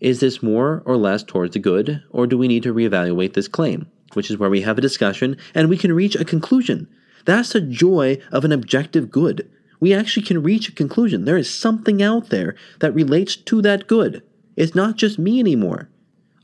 Is 0.00 0.20
this 0.20 0.42
more 0.42 0.82
or 0.84 0.96
less 0.96 1.22
towards 1.22 1.54
the 1.54 1.60
good, 1.60 2.02
or 2.10 2.26
do 2.26 2.36
we 2.36 2.48
need 2.48 2.64
to 2.64 2.74
reevaluate 2.74 3.34
this 3.34 3.48
claim? 3.48 3.86
Which 4.14 4.30
is 4.30 4.38
where 4.38 4.50
we 4.50 4.62
have 4.62 4.78
a 4.78 4.82
discussion 4.82 5.36
and 5.54 5.68
we 5.68 5.78
can 5.78 5.92
reach 5.92 6.16
a 6.16 6.24
conclusion. 6.24 6.88
That's 7.24 7.52
the 7.52 7.60
joy 7.60 8.18
of 8.32 8.44
an 8.44 8.52
objective 8.52 9.10
good. 9.10 9.48
We 9.80 9.94
actually 9.94 10.24
can 10.24 10.42
reach 10.42 10.68
a 10.68 10.72
conclusion. 10.72 11.24
There 11.24 11.36
is 11.36 11.52
something 11.52 12.02
out 12.02 12.30
there 12.30 12.56
that 12.80 12.94
relates 12.94 13.36
to 13.36 13.62
that 13.62 13.86
good. 13.86 14.22
It's 14.58 14.74
not 14.74 14.96
just 14.96 15.20
me 15.20 15.38
anymore. 15.38 15.88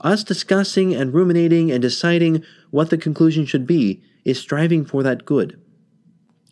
Us 0.01 0.23
discussing 0.23 0.95
and 0.95 1.12
ruminating 1.12 1.73
and 1.73 1.83
deciding 1.83 2.45
what 2.71 2.91
the 2.91 2.97
conclusion 2.97 3.45
should 3.45 3.67
be 3.67 4.05
is 4.25 4.39
striving 4.39 4.85
for 4.85 5.03
that 5.03 5.25
good. 5.25 5.61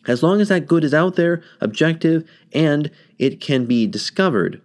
As 0.05 0.21
long 0.21 0.41
as 0.41 0.49
that 0.49 0.67
good 0.67 0.83
is 0.83 0.93
out 0.93 1.15
there, 1.15 1.41
objective, 1.61 2.29
and 2.51 2.91
it 3.17 3.39
can 3.39 3.65
be 3.65 3.87
discovered, 3.87 4.61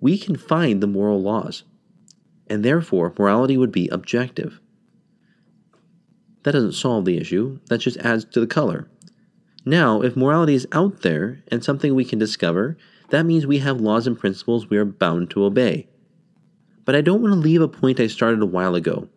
we 0.00 0.18
can 0.18 0.34
find 0.34 0.82
the 0.82 0.88
moral 0.88 1.22
laws. 1.22 1.62
And 2.48 2.64
therefore, 2.64 3.14
morality 3.16 3.56
would 3.56 3.70
be 3.70 3.86
objective. 3.90 4.58
That 6.42 6.52
doesn't 6.52 6.72
solve 6.72 7.04
the 7.04 7.18
issue, 7.18 7.60
that 7.68 7.78
just 7.78 7.98
adds 7.98 8.24
to 8.24 8.40
the 8.40 8.48
color. 8.48 8.88
Now, 9.64 10.02
if 10.02 10.16
morality 10.16 10.54
is 10.54 10.66
out 10.72 11.02
there 11.02 11.44
and 11.52 11.62
something 11.62 11.94
we 11.94 12.04
can 12.04 12.18
discover, 12.18 12.76
that 13.10 13.26
means 13.26 13.46
we 13.46 13.58
have 13.58 13.80
laws 13.80 14.08
and 14.08 14.18
principles 14.18 14.68
we 14.68 14.76
are 14.76 14.84
bound 14.84 15.30
to 15.30 15.44
obey. 15.44 15.86
But 16.84 16.94
I 16.94 17.00
don't 17.00 17.22
want 17.22 17.34
to 17.34 17.40
leave 17.40 17.60
a 17.60 17.68
point 17.68 18.00
I 18.00 18.06
started 18.06 18.42
a 18.42 18.46
while 18.46 18.74
ago. 18.74 19.08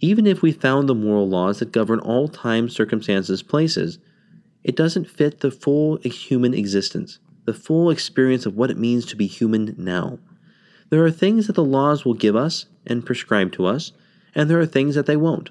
Even 0.00 0.26
if 0.26 0.42
we 0.42 0.52
found 0.52 0.88
the 0.88 0.94
moral 0.94 1.28
laws 1.28 1.58
that 1.60 1.72
govern 1.72 2.00
all 2.00 2.28
time, 2.28 2.68
circumstances, 2.68 3.42
places, 3.42 3.98
it 4.62 4.76
doesn't 4.76 5.08
fit 5.08 5.40
the 5.40 5.50
full 5.50 5.98
human 5.98 6.52
existence, 6.52 7.18
the 7.44 7.54
full 7.54 7.90
experience 7.90 8.46
of 8.46 8.56
what 8.56 8.70
it 8.70 8.78
means 8.78 9.06
to 9.06 9.16
be 9.16 9.26
human 9.26 9.74
now. 9.78 10.18
There 10.90 11.04
are 11.04 11.10
things 11.10 11.46
that 11.46 11.54
the 11.54 11.64
laws 11.64 12.04
will 12.04 12.14
give 12.14 12.36
us 12.36 12.66
and 12.86 13.06
prescribe 13.06 13.52
to 13.52 13.66
us, 13.66 13.92
and 14.34 14.50
there 14.50 14.60
are 14.60 14.66
things 14.66 14.94
that 14.94 15.06
they 15.06 15.16
won't. 15.16 15.50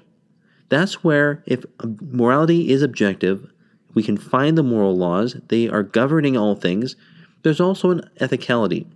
That's 0.68 1.04
where, 1.04 1.42
if 1.46 1.64
um, 1.80 1.98
morality 2.00 2.70
is 2.70 2.82
objective, 2.82 3.50
we 3.94 4.02
can 4.02 4.16
find 4.16 4.56
the 4.56 4.62
moral 4.62 4.96
laws, 4.96 5.36
they 5.48 5.68
are 5.68 5.82
governing 5.82 6.36
all 6.36 6.54
things. 6.54 6.96
There's 7.42 7.60
also 7.60 7.90
an 7.90 8.10
ethicality. 8.20 8.86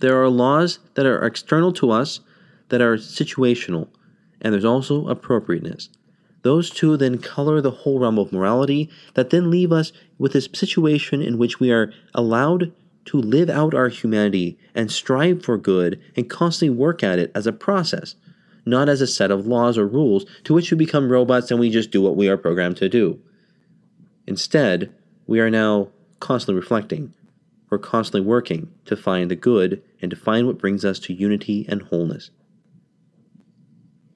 There 0.00 0.22
are 0.22 0.28
laws 0.28 0.78
that 0.94 1.06
are 1.06 1.24
external 1.24 1.72
to 1.74 1.90
us 1.90 2.20
that 2.68 2.80
are 2.80 2.96
situational, 2.96 3.88
and 4.40 4.52
there's 4.52 4.64
also 4.64 5.08
appropriateness. 5.08 5.88
Those 6.42 6.70
two 6.70 6.96
then 6.96 7.18
color 7.18 7.60
the 7.60 7.70
whole 7.70 7.98
realm 7.98 8.18
of 8.18 8.32
morality 8.32 8.88
that 9.14 9.30
then 9.30 9.50
leave 9.50 9.72
us 9.72 9.92
with 10.18 10.32
this 10.32 10.48
situation 10.52 11.20
in 11.20 11.36
which 11.36 11.58
we 11.58 11.72
are 11.72 11.92
allowed 12.14 12.72
to 13.06 13.18
live 13.18 13.50
out 13.50 13.74
our 13.74 13.88
humanity 13.88 14.58
and 14.74 14.92
strive 14.92 15.42
for 15.42 15.56
good 15.56 16.00
and 16.14 16.30
constantly 16.30 16.76
work 16.76 17.02
at 17.02 17.18
it 17.18 17.32
as 17.34 17.46
a 17.46 17.52
process, 17.52 18.14
not 18.64 18.88
as 18.88 19.00
a 19.00 19.06
set 19.06 19.30
of 19.30 19.46
laws 19.46 19.78
or 19.78 19.86
rules 19.86 20.26
to 20.44 20.54
which 20.54 20.70
we 20.70 20.76
become 20.76 21.10
robots 21.10 21.50
and 21.50 21.58
we 21.58 21.70
just 21.70 21.90
do 21.90 22.02
what 22.02 22.16
we 22.16 22.28
are 22.28 22.36
programmed 22.36 22.76
to 22.76 22.88
do. 22.88 23.18
Instead, 24.26 24.92
we 25.26 25.40
are 25.40 25.50
now 25.50 25.88
constantly 26.20 26.60
reflecting. 26.60 27.14
We're 27.70 27.78
constantly 27.78 28.26
working 28.26 28.72
to 28.86 28.96
find 28.96 29.30
the 29.30 29.36
good 29.36 29.82
and 30.00 30.10
to 30.10 30.16
find 30.16 30.46
what 30.46 30.58
brings 30.58 30.84
us 30.84 30.98
to 31.00 31.12
unity 31.12 31.66
and 31.68 31.82
wholeness. 31.82 32.30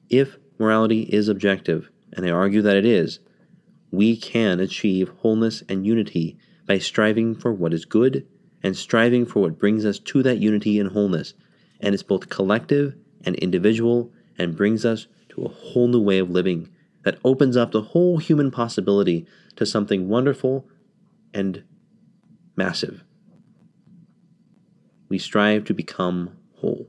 If 0.08 0.38
morality 0.58 1.02
is 1.02 1.28
objective, 1.28 1.90
and 2.12 2.26
I 2.26 2.30
argue 2.30 2.62
that 2.62 2.76
it 2.76 2.84
is, 2.84 3.20
we 3.90 4.16
can 4.16 4.60
achieve 4.60 5.10
wholeness 5.18 5.62
and 5.68 5.86
unity 5.86 6.38
by 6.66 6.78
striving 6.78 7.34
for 7.34 7.52
what 7.52 7.74
is 7.74 7.84
good 7.84 8.26
and 8.62 8.76
striving 8.76 9.26
for 9.26 9.40
what 9.40 9.58
brings 9.58 9.84
us 9.84 9.98
to 9.98 10.22
that 10.22 10.38
unity 10.38 10.78
and 10.78 10.90
wholeness. 10.90 11.34
And 11.80 11.94
it's 11.94 12.02
both 12.02 12.28
collective 12.28 12.94
and 13.24 13.34
individual 13.36 14.12
and 14.38 14.56
brings 14.56 14.84
us 14.84 15.08
to 15.30 15.44
a 15.44 15.48
whole 15.48 15.88
new 15.88 16.00
way 16.00 16.18
of 16.18 16.30
living 16.30 16.70
that 17.04 17.18
opens 17.24 17.56
up 17.56 17.72
the 17.72 17.82
whole 17.82 18.18
human 18.18 18.50
possibility 18.50 19.26
to 19.56 19.66
something 19.66 20.08
wonderful 20.08 20.68
and 21.34 21.64
massive. 22.56 23.04
We 25.12 25.18
strive 25.18 25.66
to 25.66 25.74
become 25.74 26.30
whole. 26.56 26.88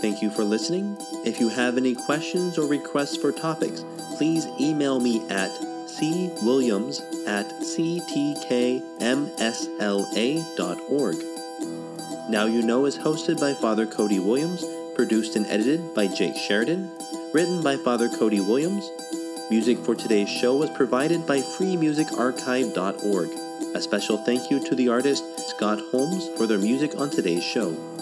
Thank 0.00 0.22
you 0.22 0.30
for 0.30 0.44
listening. 0.44 0.96
If 1.26 1.40
you 1.40 1.48
have 1.48 1.76
any 1.76 1.96
questions 1.96 2.58
or 2.58 2.68
requests 2.68 3.16
for 3.16 3.32
topics, 3.32 3.84
please 4.18 4.46
email 4.60 5.00
me 5.00 5.28
at 5.28 5.50
cwilliams 5.98 7.00
at 7.26 7.50
ctkmsla.org. 7.54 8.76
Now 12.30 12.44
You 12.44 12.62
Know 12.62 12.86
is 12.86 12.96
hosted 12.96 13.40
by 13.40 13.52
Father 13.52 13.84
Cody 13.84 14.20
Williams, 14.20 14.64
produced 14.94 15.34
and 15.34 15.44
edited 15.46 15.92
by 15.92 16.06
Jake 16.06 16.36
Sheridan, 16.36 16.88
written 17.34 17.60
by 17.64 17.76
Father 17.76 18.08
Cody 18.08 18.40
Williams. 18.40 18.88
Music 19.50 19.76
for 19.78 19.96
today's 19.96 20.28
show 20.28 20.54
was 20.56 20.70
provided 20.70 21.26
by 21.26 21.38
freemusicarchive.org. 21.38 23.28
A 23.74 23.80
special 23.80 24.18
thank 24.18 24.52
you 24.52 24.64
to 24.64 24.76
the 24.76 24.88
artist 24.88 25.24
Scott 25.50 25.80
Holmes 25.90 26.28
for 26.38 26.46
their 26.46 26.58
music 26.58 26.96
on 26.96 27.10
today's 27.10 27.42
show. 27.42 27.93